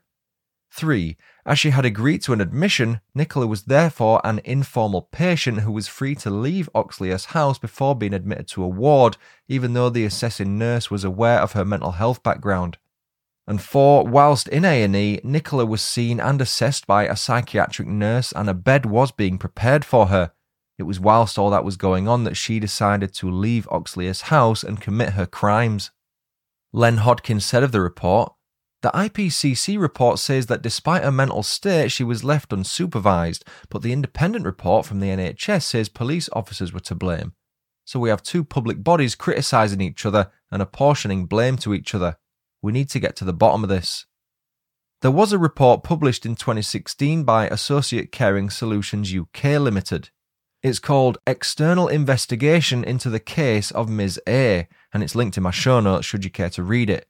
3. 0.71 1.15
As 1.45 1.59
she 1.59 1.69
had 1.69 1.85
agreed 1.85 2.23
to 2.23 2.33
an 2.33 2.41
admission, 2.41 2.99
Nicola 3.13 3.45
was 3.45 3.65
therefore 3.65 4.19
an 4.23 4.41
informal 4.43 5.03
patient 5.03 5.59
who 5.59 5.71
was 5.71 5.87
free 5.87 6.15
to 6.15 6.31
leave 6.31 6.67
Oxleas 6.73 7.25
House 7.25 7.59
before 7.59 7.93
being 7.93 8.15
admitted 8.15 8.47
to 8.47 8.63
a 8.63 8.67
ward, 8.67 9.17
even 9.47 9.73
though 9.73 9.91
the 9.91 10.03
assessing 10.03 10.57
nurse 10.57 10.89
was 10.89 11.03
aware 11.03 11.41
of 11.41 11.51
her 11.51 11.63
mental 11.63 11.91
health 11.91 12.23
background. 12.23 12.79
And 13.47 13.61
4. 13.61 14.05
Whilst 14.05 14.47
in 14.47 14.65
A&E, 14.65 15.19
Nicola 15.23 15.65
was 15.65 15.81
seen 15.81 16.19
and 16.19 16.41
assessed 16.41 16.87
by 16.87 17.05
a 17.05 17.15
psychiatric 17.15 17.87
nurse 17.87 18.31
and 18.31 18.49
a 18.49 18.53
bed 18.53 18.85
was 18.85 19.11
being 19.11 19.37
prepared 19.37 19.85
for 19.85 20.07
her. 20.07 20.31
It 20.77 20.83
was 20.83 20.99
whilst 20.99 21.37
all 21.37 21.51
that 21.51 21.63
was 21.63 21.77
going 21.77 22.07
on 22.07 22.23
that 22.23 22.35
she 22.35 22.59
decided 22.59 23.13
to 23.15 23.29
leave 23.29 23.67
Oxleas 23.69 24.23
House 24.23 24.63
and 24.63 24.81
commit 24.81 25.13
her 25.13 25.25
crimes. 25.25 25.91
Len 26.73 26.97
Hodkin 26.97 27.41
said 27.41 27.63
of 27.63 27.71
the 27.71 27.79
report, 27.81 28.33
the 28.81 28.91
IPCC 28.91 29.79
report 29.79 30.19
says 30.19 30.45
that 30.45 30.61
despite 30.61 31.03
her 31.03 31.11
mental 31.11 31.41
state, 31.41 31.91
she 31.91 32.03
was 32.03 32.23
left 32.23 32.51
unsupervised, 32.51 33.41
but 33.69 33.81
the 33.81 33.93
independent 33.93 34.45
report 34.45 34.85
from 34.85 34.99
the 34.99 35.07
NHS 35.07 35.63
says 35.63 35.89
police 35.89 36.29
officers 36.33 36.71
were 36.71 36.81
to 36.81 36.93
blame. 36.93 37.33
So 37.85 37.99
we 37.99 38.09
have 38.09 38.21
two 38.21 38.43
public 38.43 38.83
bodies 38.83 39.15
criticising 39.15 39.81
each 39.81 40.05
other 40.05 40.31
and 40.51 40.61
apportioning 40.61 41.25
blame 41.25 41.57
to 41.57 41.73
each 41.73 41.95
other. 41.95 42.17
We 42.65 42.71
need 42.71 42.89
to 42.89 42.99
get 42.99 43.15
to 43.17 43.25
the 43.25 43.31
bottom 43.31 43.61
of 43.61 43.69
this. 43.69 44.07
There 45.03 45.11
was 45.11 45.31
a 45.31 45.37
report 45.37 45.83
published 45.83 46.25
in 46.25 46.35
2016 46.35 47.23
by 47.23 47.45
Associate 47.47 48.11
Caring 48.11 48.49
Solutions 48.49 49.13
UK 49.13 49.59
Limited. 49.59 50.09
It's 50.63 50.79
called 50.79 51.19
External 51.27 51.87
Investigation 51.87 52.83
into 52.83 53.11
the 53.11 53.19
Case 53.19 53.69
of 53.69 53.87
Ms. 53.87 54.19
A, 54.27 54.67
and 54.91 55.03
it's 55.03 55.13
linked 55.13 55.37
in 55.37 55.43
my 55.43 55.51
show 55.51 55.79
notes 55.79 56.07
should 56.07 56.25
you 56.25 56.31
care 56.31 56.49
to 56.49 56.63
read 56.63 56.89
it. 56.89 57.05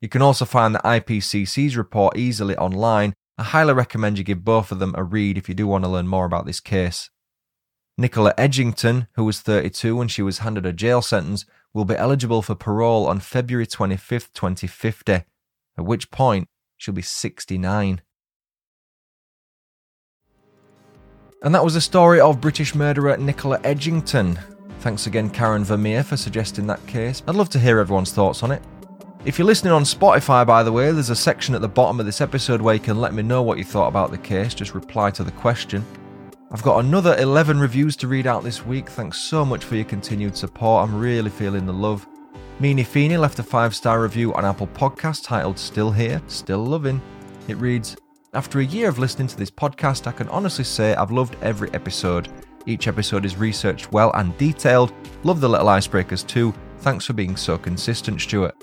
You 0.00 0.08
can 0.08 0.22
also 0.22 0.44
find 0.44 0.72
the 0.72 0.78
IPCC's 0.84 1.76
report 1.76 2.16
easily 2.16 2.56
online. 2.56 3.12
I 3.36 3.42
highly 3.42 3.72
recommend 3.72 4.18
you 4.18 4.24
give 4.24 4.44
both 4.44 4.70
of 4.70 4.78
them 4.78 4.94
a 4.96 5.02
read 5.02 5.36
if 5.36 5.48
you 5.48 5.56
do 5.56 5.66
want 5.66 5.82
to 5.82 5.90
learn 5.90 6.06
more 6.06 6.26
about 6.26 6.46
this 6.46 6.60
case. 6.60 7.10
Nicola 7.98 8.34
Edgington, 8.38 9.08
who 9.16 9.24
was 9.24 9.40
32 9.40 9.96
when 9.96 10.06
she 10.06 10.22
was 10.22 10.38
handed 10.38 10.64
a 10.64 10.72
jail 10.72 11.02
sentence, 11.02 11.44
will 11.74 11.84
be 11.84 11.96
eligible 11.96 12.42
for 12.42 12.54
parole 12.54 13.06
on 13.06 13.20
February 13.20 13.66
25, 13.66 14.32
2050, 14.32 15.12
at 15.12 15.26
which 15.78 16.10
point 16.10 16.48
she'll 16.76 16.94
be 16.94 17.02
69. 17.02 18.02
And 21.42 21.54
that 21.54 21.64
was 21.64 21.74
the 21.74 21.80
story 21.80 22.20
of 22.20 22.40
British 22.40 22.74
murderer 22.74 23.16
Nicola 23.16 23.58
Edgington. 23.60 24.40
Thanks 24.80 25.06
again, 25.06 25.30
Karen 25.30 25.64
Vermeer, 25.64 26.04
for 26.04 26.16
suggesting 26.16 26.66
that 26.66 26.84
case. 26.86 27.22
I'd 27.26 27.34
love 27.34 27.48
to 27.50 27.58
hear 27.58 27.78
everyone's 27.78 28.12
thoughts 28.12 28.42
on 28.42 28.50
it. 28.50 28.62
If 29.24 29.38
you're 29.38 29.46
listening 29.46 29.72
on 29.72 29.84
Spotify, 29.84 30.44
by 30.44 30.62
the 30.64 30.72
way, 30.72 30.90
there's 30.90 31.10
a 31.10 31.16
section 31.16 31.54
at 31.54 31.60
the 31.60 31.68
bottom 31.68 32.00
of 32.00 32.06
this 32.06 32.20
episode 32.20 32.60
where 32.60 32.74
you 32.74 32.80
can 32.80 33.00
let 33.00 33.14
me 33.14 33.22
know 33.22 33.42
what 33.42 33.58
you 33.58 33.64
thought 33.64 33.86
about 33.86 34.10
the 34.10 34.18
case. 34.18 34.54
Just 34.54 34.74
reply 34.74 35.10
to 35.12 35.22
the 35.22 35.30
question. 35.32 35.84
I've 36.52 36.62
got 36.62 36.84
another 36.84 37.16
11 37.16 37.58
reviews 37.58 37.96
to 37.96 38.08
read 38.08 38.26
out 38.26 38.44
this 38.44 38.66
week. 38.66 38.90
Thanks 38.90 39.16
so 39.16 39.42
much 39.42 39.64
for 39.64 39.74
your 39.74 39.86
continued 39.86 40.36
support. 40.36 40.86
I'm 40.86 41.00
really 41.00 41.30
feeling 41.30 41.64
the 41.64 41.72
love. 41.72 42.06
Meanie 42.60 42.84
Feeney 42.84 43.16
left 43.16 43.38
a 43.38 43.42
five 43.42 43.74
star 43.74 44.02
review 44.02 44.34
on 44.34 44.44
Apple 44.44 44.66
Podcast 44.66 45.24
titled 45.24 45.58
Still 45.58 45.90
Here, 45.90 46.20
Still 46.26 46.62
Loving. 46.62 47.00
It 47.48 47.56
reads 47.56 47.96
After 48.34 48.60
a 48.60 48.64
year 48.66 48.90
of 48.90 48.98
listening 48.98 49.28
to 49.28 49.36
this 49.38 49.50
podcast, 49.50 50.06
I 50.06 50.12
can 50.12 50.28
honestly 50.28 50.62
say 50.62 50.94
I've 50.94 51.10
loved 51.10 51.36
every 51.40 51.72
episode. 51.72 52.28
Each 52.66 52.86
episode 52.86 53.24
is 53.24 53.36
researched 53.36 53.90
well 53.90 54.10
and 54.12 54.36
detailed. 54.36 54.92
Love 55.24 55.40
the 55.40 55.48
little 55.48 55.68
icebreakers 55.68 56.26
too. 56.26 56.52
Thanks 56.80 57.06
for 57.06 57.14
being 57.14 57.34
so 57.34 57.56
consistent, 57.56 58.20
Stuart. 58.20 58.62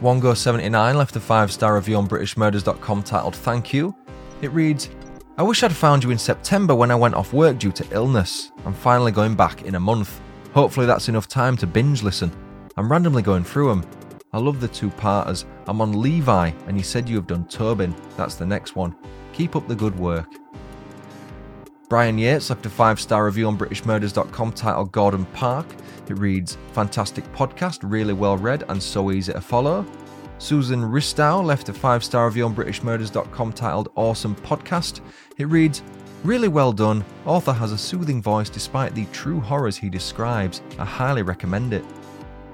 Wongo79 0.00 0.94
left 0.94 1.16
a 1.16 1.20
five 1.20 1.50
star 1.50 1.74
review 1.74 1.96
on 1.96 2.06
BritishMurders.com 2.06 3.02
titled 3.02 3.34
Thank 3.34 3.72
You. 3.72 3.92
It 4.40 4.52
reads, 4.52 4.88
I 5.36 5.42
wish 5.42 5.64
I'd 5.64 5.74
found 5.74 6.04
you 6.04 6.12
in 6.12 6.18
September 6.18 6.76
when 6.76 6.92
I 6.92 6.94
went 6.94 7.16
off 7.16 7.32
work 7.32 7.58
due 7.58 7.72
to 7.72 7.86
illness. 7.90 8.52
I'm 8.64 8.72
finally 8.72 9.10
going 9.10 9.34
back 9.34 9.62
in 9.62 9.74
a 9.74 9.80
month. 9.80 10.20
Hopefully, 10.52 10.86
that's 10.86 11.08
enough 11.08 11.26
time 11.26 11.56
to 11.56 11.66
binge 11.66 12.04
listen. 12.04 12.30
I'm 12.76 12.90
randomly 12.90 13.22
going 13.22 13.42
through 13.42 13.70
them. 13.70 13.84
I 14.32 14.38
love 14.38 14.60
the 14.60 14.68
two 14.68 14.90
parters. 14.90 15.44
I'm 15.66 15.80
on 15.80 16.00
Levi, 16.00 16.52
and 16.68 16.76
you 16.76 16.84
said 16.84 17.08
you 17.08 17.16
have 17.16 17.26
done 17.26 17.46
Tobin. 17.46 17.96
That's 18.16 18.36
the 18.36 18.46
next 18.46 18.76
one. 18.76 18.94
Keep 19.32 19.56
up 19.56 19.66
the 19.66 19.74
good 19.74 19.98
work. 19.98 20.28
Brian 21.88 22.16
Yates 22.16 22.48
left 22.50 22.64
a 22.66 22.70
five 22.70 23.00
star 23.00 23.24
review 23.24 23.48
on 23.48 23.58
BritishMurders.com 23.58 24.52
titled 24.52 24.92
Gordon 24.92 25.24
Park. 25.26 25.66
It 26.08 26.16
reads, 26.16 26.58
Fantastic 26.74 27.24
podcast, 27.32 27.80
really 27.82 28.12
well 28.12 28.36
read 28.36 28.62
and 28.68 28.80
so 28.80 29.10
easy 29.10 29.32
to 29.32 29.40
follow. 29.40 29.84
Susan 30.38 30.82
Ristow 30.82 31.44
left 31.44 31.68
a 31.68 31.72
five 31.72 32.04
star 32.04 32.26
review 32.26 32.44
on 32.44 32.54
BritishMurders.com 32.54 33.52
titled 33.52 33.90
Awesome 33.94 34.34
Podcast. 34.36 35.00
It 35.38 35.46
reads, 35.46 35.82
Really 36.24 36.48
well 36.48 36.72
done. 36.72 37.04
Author 37.26 37.52
has 37.52 37.72
a 37.72 37.78
soothing 37.78 38.22
voice 38.22 38.48
despite 38.48 38.94
the 38.94 39.04
true 39.06 39.40
horrors 39.40 39.76
he 39.76 39.90
describes. 39.90 40.62
I 40.78 40.84
highly 40.84 41.22
recommend 41.22 41.74
it. 41.74 41.84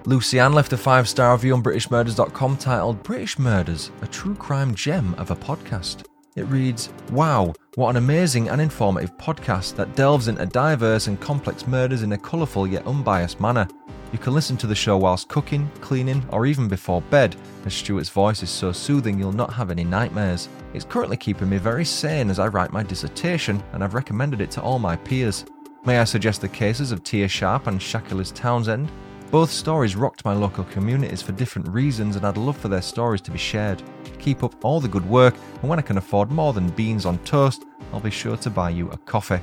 Lucy 0.07 0.39
Lucianne 0.39 0.55
left 0.55 0.73
a 0.73 0.77
five 0.77 1.09
star 1.09 1.35
review 1.35 1.55
on 1.55 1.63
BritishMurders.com 1.63 2.57
titled 2.57 3.03
British 3.03 3.39
Murders, 3.39 3.91
a 4.03 4.07
true 4.07 4.35
crime 4.35 4.75
gem 4.75 5.15
of 5.15 5.31
a 5.31 5.37
podcast. 5.37 6.07
It 6.37 6.47
reads, 6.47 6.91
Wow, 7.11 7.55
what 7.75 7.91
an 7.91 7.97
amazing 7.97 8.49
and 8.49 8.61
informative 8.61 9.17
podcast 9.19 9.77
that 9.77 9.95
delves 9.95 10.29
into 10.29 10.47
diverse 10.47 11.07
and 11.07 11.21
complex 11.21 11.67
murders 11.67 12.03
in 12.03 12.13
a 12.13 12.19
colourful 12.19 12.67
yet 12.67 12.87
unbiased 12.87 13.41
manner. 13.41 13.69
You 14.13 14.19
can 14.19 14.35
listen 14.35 14.57
to 14.57 14.67
the 14.67 14.75
show 14.75 14.97
whilst 14.97 15.29
cooking, 15.29 15.71
cleaning, 15.81 16.25
or 16.31 16.45
even 16.45 16.67
before 16.67 17.01
bed, 17.01 17.37
as 17.65 17.75
Stuart's 17.75 18.09
voice 18.09 18.43
is 18.43 18.51
so 18.51 18.73
soothing 18.73 19.19
you'll 19.19 19.33
not 19.33 19.53
have 19.53 19.71
any 19.71 19.85
nightmares. 19.85 20.49
It's 20.75 20.85
currently 20.85 21.17
keeping 21.17 21.49
me 21.49 21.59
very 21.59 21.85
sane 21.85 22.29
as 22.29 22.41
I 22.41 22.49
write 22.49 22.73
my 22.73 22.83
dissertation, 22.83 23.63
and 23.73 23.85
I've 23.85 23.95
recommended 23.95 24.41
it 24.41 24.51
to 24.53 24.63
all 24.63 24.81
my 24.81 24.97
peers. 24.97 25.45
May 25.85 26.01
I 26.01 26.05
suggest 26.05 26.41
the 26.41 26.49
cases 26.49 26.91
of 26.91 27.05
Tia 27.05 27.29
Sharp 27.29 27.69
and 27.69 27.81
Shakilus 27.81 28.35
Townsend? 28.35 28.91
Both 29.31 29.53
stories 29.53 29.95
rocked 29.95 30.25
my 30.25 30.35
local 30.35 30.65
communities 30.65 31.23
for 31.23 31.31
different 31.31 31.69
reasons, 31.69 32.17
and 32.17 32.27
I'd 32.27 32.37
love 32.37 32.57
for 32.57 32.67
their 32.67 32.83
stories 32.83 33.21
to 33.23 33.31
be 33.31 33.39
shared. 33.39 33.81
Keep 34.19 34.43
up 34.43 34.65
all 34.65 34.81
the 34.81 34.89
good 34.89 35.09
work, 35.09 35.37
and 35.61 35.71
when 35.71 35.79
I 35.79 35.83
can 35.83 35.99
afford 35.99 36.33
more 36.33 36.53
than 36.53 36.69
beans 36.71 37.07
on 37.07 37.19
toast, 37.19 37.65
I'll 37.93 38.01
be 38.01 38.11
sure 38.11 38.37
to 38.39 38.51
buy 38.51 38.71
you 38.71 38.91
a 38.91 38.99
coffee. 38.99 39.41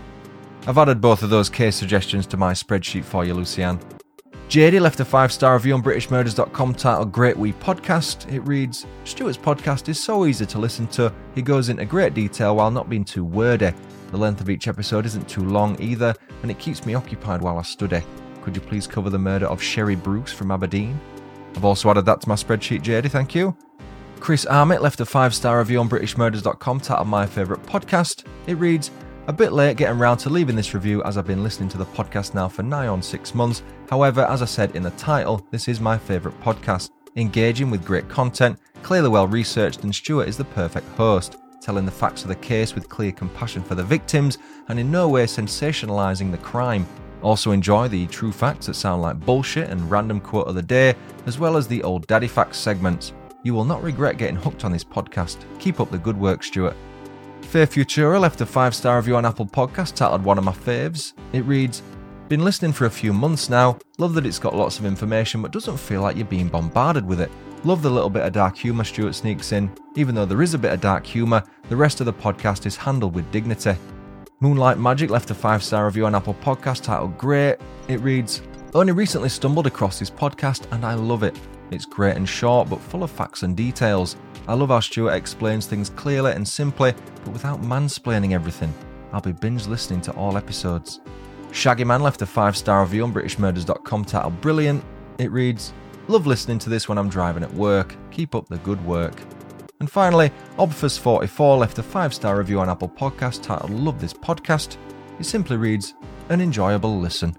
I've 0.68 0.78
added 0.78 1.00
both 1.00 1.24
of 1.24 1.30
those 1.30 1.50
case 1.50 1.78
suggestions 1.78 2.28
to 2.28 2.38
my 2.38 2.52
spreadsheet 2.52 3.06
for 3.06 3.24
you, 3.24 3.34
Lucianne. 3.34 3.82
JD 4.50 4.80
left 4.80 5.02
a 5.02 5.06
five 5.06 5.34
star 5.34 5.56
review 5.56 5.74
on 5.74 5.84
BritishMurders.com 5.84 6.76
titled 6.76 7.12
Great 7.12 7.36
Wee 7.36 7.52
Podcast. 7.52 8.32
It 8.32 8.40
reads 8.42 8.86
Stuart's 9.04 9.38
podcast 9.38 9.90
is 9.90 10.02
so 10.02 10.26
easy 10.26 10.46
to 10.46 10.58
listen 10.58 10.88
to, 10.88 11.12
he 11.36 11.42
goes 11.42 11.68
into 11.68 11.84
great 11.84 12.14
detail 12.14 12.56
while 12.56 12.72
not 12.72 12.90
being 12.90 13.04
too 13.04 13.26
wordy. 13.26 13.74
The 14.12 14.18
length 14.18 14.40
of 14.40 14.50
each 14.50 14.70
episode 14.70 15.06
isn't 15.06 15.28
too 15.28 15.44
long 15.44 15.76
either, 15.82 16.16
and 16.44 16.50
it 16.50 16.60
keeps 16.60 16.86
me 16.86 16.94
occupied 16.94 17.42
while 17.42 17.58
I 17.58 17.64
study. 17.64 18.02
Could 18.42 18.56
you 18.56 18.62
please 18.62 18.88
cover 18.88 19.10
the 19.10 19.20
murder 19.20 19.48
of 19.48 19.62
Sherry 19.62 19.96
Bruce 19.96 20.32
from 20.32 20.52
Aberdeen? 20.52 20.98
I've 21.58 21.66
also 21.66 21.90
added 21.90 22.06
that 22.06 22.22
to 22.22 22.30
my 22.30 22.36
spreadsheet, 22.36 22.84
JD, 22.84 23.12
thank 23.12 23.36
you. 23.36 23.54
Chris 24.22 24.46
Armitt 24.46 24.82
left 24.82 25.02
a 25.02 25.06
five 25.06 25.36
star 25.36 25.60
review 25.60 25.82
on 25.82 25.90
BritishMurders.com 25.90 26.80
titled 26.80 27.10
My 27.10 27.26
Favourite 27.26 27.64
Podcast. 27.64 28.26
It 28.48 28.56
reads, 28.56 28.92
a 29.28 29.34
bit 29.34 29.52
late 29.52 29.76
getting 29.76 30.00
round 30.00 30.22
to 30.22 30.30
leaving 30.30 30.56
this 30.56 30.74
review 30.74 31.04
as 31.04 31.18
I've 31.18 31.28
been 31.28 31.44
listening 31.44 31.68
to 31.70 31.78
the 31.78 31.86
podcast 31.86 32.34
now 32.34 32.48
for 32.48 32.64
nigh 32.64 32.88
on 32.88 33.02
six 33.02 33.36
months. 33.36 33.62
However, 33.90 34.26
as 34.26 34.42
I 34.42 34.46
said 34.46 34.76
in 34.76 34.84
the 34.84 34.92
title, 34.92 35.46
this 35.50 35.68
is 35.68 35.80
my 35.80 35.98
favourite 35.98 36.40
podcast. 36.42 36.92
Engaging 37.16 37.72
with 37.72 37.86
great 37.86 38.08
content, 38.10 38.60
clearly 38.84 39.10
well 39.10 39.28
researched, 39.28 39.84
and 39.84 39.96
Stuart 39.96 40.28
is 40.28 40.38
the 40.38 40.46
perfect 40.46 40.88
host, 40.98 41.38
telling 41.62 41.86
the 41.86 41.92
facts 41.92 42.22
of 42.22 42.28
the 42.28 42.36
case 42.36 42.76
with 42.76 42.90
clear 42.90 43.12
compassion 43.12 43.64
for 43.64 43.76
the 43.76 43.84
victims 43.84 44.38
and 44.68 44.80
in 44.80 44.92
no 44.92 45.08
way 45.10 45.26
sensationalising 45.26 46.32
the 46.32 46.38
crime. 46.38 46.86
Also, 47.24 47.52
enjoy 47.52 47.88
the 47.88 48.06
true 48.08 48.32
facts 48.32 48.68
that 48.68 48.76
sound 48.76 49.02
like 49.02 49.20
bullshit 49.20 49.70
and 49.70 49.90
random 49.90 50.20
quote 50.20 50.48
of 50.48 50.56
the 50.56 50.62
day, 50.62 50.94
as 51.26 51.40
well 51.40 51.58
as 51.58 51.68
the 51.68 51.82
old 51.82 52.06
daddy 52.08 52.28
facts 52.28 52.58
segments. 52.58 53.14
You 53.44 53.54
will 53.54 53.66
not 53.66 53.82
regret 53.82 54.18
getting 54.18 54.36
hooked 54.36 54.66
on 54.66 54.72
this 54.72 54.84
podcast. 54.84 55.38
Keep 55.60 55.80
up 55.80 55.90
the 55.90 55.98
good 55.98 56.18
work, 56.20 56.44
Stuart. 56.44 56.76
Fair 57.42 57.66
Futura 57.66 58.20
left 58.20 58.42
a 58.42 58.46
five 58.46 58.76
star 58.76 58.98
review 58.98 59.16
on 59.16 59.26
Apple 59.26 59.46
Podcast 59.46 59.96
titled 59.96 60.24
One 60.24 60.38
of 60.38 60.44
My 60.44 60.52
Faves. 60.52 61.14
It 61.32 61.46
reads, 61.46 61.82
Been 62.30 62.44
listening 62.44 62.74
for 62.74 62.88
a 62.88 62.90
few 62.90 63.14
months 63.14 63.50
now. 63.50 63.80
Love 64.00 64.14
that 64.16 64.26
it's 64.26 64.38
got 64.38 64.54
lots 64.54 64.80
of 64.80 64.86
information, 64.86 65.42
but 65.42 65.54
doesn't 65.54 65.78
feel 65.78 66.02
like 66.02 66.18
you're 66.18 66.26
being 66.26 66.50
bombarded 66.50 67.06
with 67.06 67.22
it. 67.22 67.32
Love 67.64 67.82
the 67.82 67.90
little 67.90 68.10
bit 68.10 68.24
of 68.24 68.34
dark 68.34 68.58
humour 68.58 68.84
Stuart 68.84 69.14
sneaks 69.14 69.54
in. 69.54 69.72
Even 69.96 70.14
though 70.14 70.26
there 70.26 70.42
is 70.42 70.54
a 70.54 70.58
bit 70.58 70.74
of 70.74 70.82
dark 70.82 71.06
humour, 71.06 71.42
the 71.70 71.76
rest 71.76 72.02
of 72.02 72.06
the 72.06 72.12
podcast 72.12 72.66
is 72.66 72.76
handled 72.76 73.16
with 73.16 73.32
dignity. 73.32 73.76
Moonlight 74.42 74.78
Magic 74.78 75.10
left 75.10 75.32
a 75.32 75.34
five 75.34 75.64
star 75.64 75.86
review 75.86 76.06
on 76.06 76.16
Apple 76.16 76.34
Podcast 76.34 76.84
titled 76.84 77.18
Great. 77.18 77.60
It 77.88 78.02
reads, 78.02 78.42
Only 78.74 78.92
recently 78.92 79.30
stumbled 79.30 79.66
across 79.66 79.98
this 79.98 80.10
podcast 80.10 80.70
and 80.74 80.86
I 80.86 80.96
love 80.96 81.24
it. 81.24 81.40
It's 81.72 81.86
great 81.86 82.18
and 82.18 82.28
short, 82.28 82.70
but 82.70 82.82
full 82.82 83.04
of 83.04 83.10
facts 83.10 83.44
and 83.44 83.56
details. 83.56 84.18
I 84.50 84.54
love 84.54 84.68
how 84.68 84.82
Stuart 84.82 85.14
explains 85.14 85.66
things 85.66 85.90
clearly 85.92 86.34
and 86.34 86.46
simply, 86.46 86.94
but 87.24 87.32
without 87.32 87.62
mansplaining 87.62 88.34
everything. 88.34 88.74
I'll 89.14 89.22
be 89.22 89.32
binge 89.32 89.66
listening 89.66 90.02
to 90.02 90.12
all 90.16 90.36
episodes. 90.36 91.00
Shaggy 91.58 91.86
Man 91.86 92.04
left 92.04 92.22
a 92.22 92.28
five 92.28 92.56
star 92.56 92.84
review 92.84 93.04
on 93.04 93.12
BritishMurders.com 93.12 94.06
titled 94.06 94.40
Brilliant. 94.42 94.84
It 95.18 95.32
reads, 95.32 95.74
Love 96.08 96.28
listening 96.28 96.60
to 96.60 96.70
this 96.70 96.88
when 96.88 97.00
I'm 97.00 97.10
driving 97.10 97.42
at 97.42 97.52
work. 97.52 97.96
Keep 98.12 98.36
up 98.36 98.48
the 98.48 98.60
good 98.60 98.86
work. 98.86 99.20
And 99.80 99.90
finally, 99.90 100.32
Obfus44 100.60 101.58
left 101.58 101.80
a 101.80 101.84
five 101.84 102.14
star 102.14 102.38
review 102.38 102.60
on 102.60 102.70
Apple 102.70 102.88
Podcasts 102.88 103.42
titled 103.42 103.72
Love 103.72 104.00
This 104.00 104.14
Podcast. 104.14 104.78
It 105.20 105.24
simply 105.26 105.58
reads, 105.58 105.96
An 106.30 106.42
enjoyable 106.42 107.00
listen. 107.00 107.36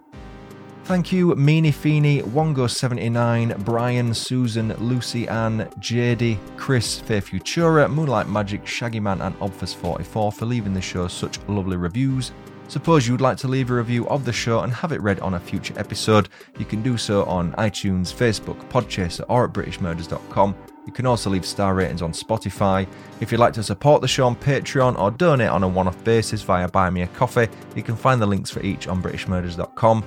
Thank 0.82 1.12
you, 1.12 1.36
Meanie 1.36 1.72
Feeny, 1.72 2.22
Wongo79, 2.22 3.64
Brian, 3.64 4.12
Susan, 4.12 4.74
Lucy 4.78 5.28
Ann, 5.28 5.70
JD, 5.78 6.38
Chris, 6.56 6.98
Fair 6.98 7.20
Futura, 7.20 7.88
Moonlight 7.88 8.26
Magic, 8.26 8.66
Shaggy 8.66 8.98
Man, 8.98 9.20
and 9.20 9.38
Obfus44 9.38 10.34
for 10.34 10.44
leaving 10.44 10.74
the 10.74 10.80
show 10.80 11.06
such 11.06 11.38
lovely 11.46 11.76
reviews. 11.76 12.32
Suppose 12.68 13.06
you 13.06 13.14
would 13.14 13.22
like 13.22 13.38
to 13.38 13.48
leave 13.48 13.70
a 13.70 13.74
review 13.74 14.06
of 14.08 14.24
the 14.24 14.32
show 14.32 14.60
and 14.60 14.72
have 14.72 14.92
it 14.92 15.00
read 15.00 15.20
on 15.20 15.34
a 15.34 15.40
future 15.40 15.74
episode, 15.78 16.28
you 16.58 16.66
can 16.66 16.82
do 16.82 16.98
so 16.98 17.24
on 17.24 17.52
iTunes, 17.54 18.14
Facebook, 18.14 18.58
Podchaser, 18.68 19.24
or 19.28 19.44
at 19.46 19.52
BritishMurders.com. 19.52 20.54
You 20.84 20.92
can 20.92 21.06
also 21.06 21.30
leave 21.30 21.44
star 21.44 21.74
ratings 21.74 22.02
on 22.02 22.12
Spotify. 22.12 22.86
If 23.20 23.32
you'd 23.32 23.38
like 23.40 23.54
to 23.54 23.62
support 23.62 24.02
the 24.02 24.08
show 24.08 24.26
on 24.26 24.36
Patreon 24.36 24.98
or 24.98 25.10
donate 25.10 25.48
on 25.48 25.62
a 25.62 25.68
one 25.68 25.88
off 25.88 26.02
basis 26.04 26.42
via 26.42 26.68
Buy 26.68 26.90
Me 26.90 27.02
a 27.02 27.06
Coffee, 27.08 27.48
you 27.74 27.82
can 27.82 27.96
find 27.96 28.20
the 28.20 28.26
links 28.26 28.50
for 28.50 28.62
each 28.62 28.86
on 28.86 29.02
BritishMurders.com. 29.02 30.04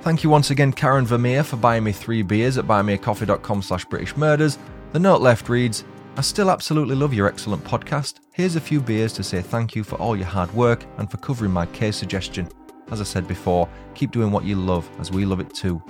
Thank 0.00 0.22
you 0.22 0.30
once 0.30 0.50
again, 0.50 0.72
Karen 0.72 1.06
Vermeer, 1.06 1.42
for 1.42 1.56
buying 1.56 1.84
me 1.84 1.92
three 1.92 2.22
beers 2.22 2.56
at 2.56 2.66
buymeacoffee.com 2.66 3.62
slash 3.62 3.84
British 3.86 4.16
Murders. 4.16 4.58
The 4.92 4.98
note 4.98 5.20
left 5.20 5.48
reads, 5.48 5.84
I 6.18 6.20
still 6.20 6.50
absolutely 6.50 6.96
love 6.96 7.14
your 7.14 7.28
excellent 7.28 7.62
podcast. 7.62 8.18
Here's 8.32 8.56
a 8.56 8.60
few 8.60 8.80
beers 8.80 9.12
to 9.12 9.22
say 9.22 9.40
thank 9.40 9.76
you 9.76 9.84
for 9.84 9.94
all 10.00 10.16
your 10.16 10.26
hard 10.26 10.52
work 10.52 10.84
and 10.96 11.08
for 11.08 11.16
covering 11.18 11.52
my 11.52 11.66
case 11.66 11.96
suggestion. 11.96 12.48
As 12.90 13.00
I 13.00 13.04
said 13.04 13.28
before, 13.28 13.68
keep 13.94 14.10
doing 14.10 14.32
what 14.32 14.42
you 14.42 14.56
love, 14.56 14.90
as 14.98 15.12
we 15.12 15.24
love 15.24 15.38
it 15.38 15.54
too. 15.54 15.80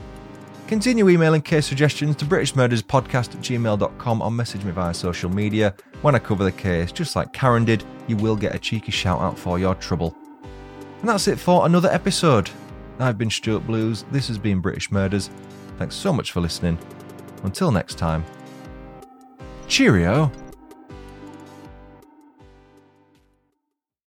Continue 0.67 1.09
emailing 1.09 1.41
case 1.41 1.65
suggestions 1.65 2.15
to 2.17 2.27
BritishMurdersPodcast 2.27 3.37
at 3.37 3.41
gmail.com 3.41 4.21
or 4.21 4.31
message 4.31 4.65
me 4.65 4.71
via 4.71 4.93
social 4.93 5.31
media. 5.31 5.75
When 6.03 6.15
I 6.15 6.19
cover 6.19 6.45
the 6.45 6.53
case, 6.53 6.93
just 6.93 7.17
like 7.17 7.33
Karen 7.33 7.65
did, 7.65 7.83
you 8.07 8.19
will 8.19 8.37
get 8.37 8.55
a 8.55 8.59
cheeky 8.59 8.93
shout 8.93 9.23
out 9.23 9.39
for 9.39 9.59
your 9.59 9.77
trouble. 9.77 10.15
And 11.01 11.09
that's 11.09 11.27
it 11.27 11.39
for 11.39 11.65
another 11.65 11.89
episode. 11.89 12.51
I've 12.99 13.17
been 13.17 13.31
Stuart 13.31 13.67
Blues, 13.67 14.05
this 14.13 14.29
has 14.29 14.37
been 14.37 14.61
British 14.61 14.93
Murders. 14.93 15.31
Thanks 15.79 15.95
so 15.95 16.13
much 16.13 16.33
for 16.33 16.43
listening. 16.43 16.77
Until 17.45 17.71
next 17.73 17.97
time, 17.97 18.27
cheerio. 19.69 20.33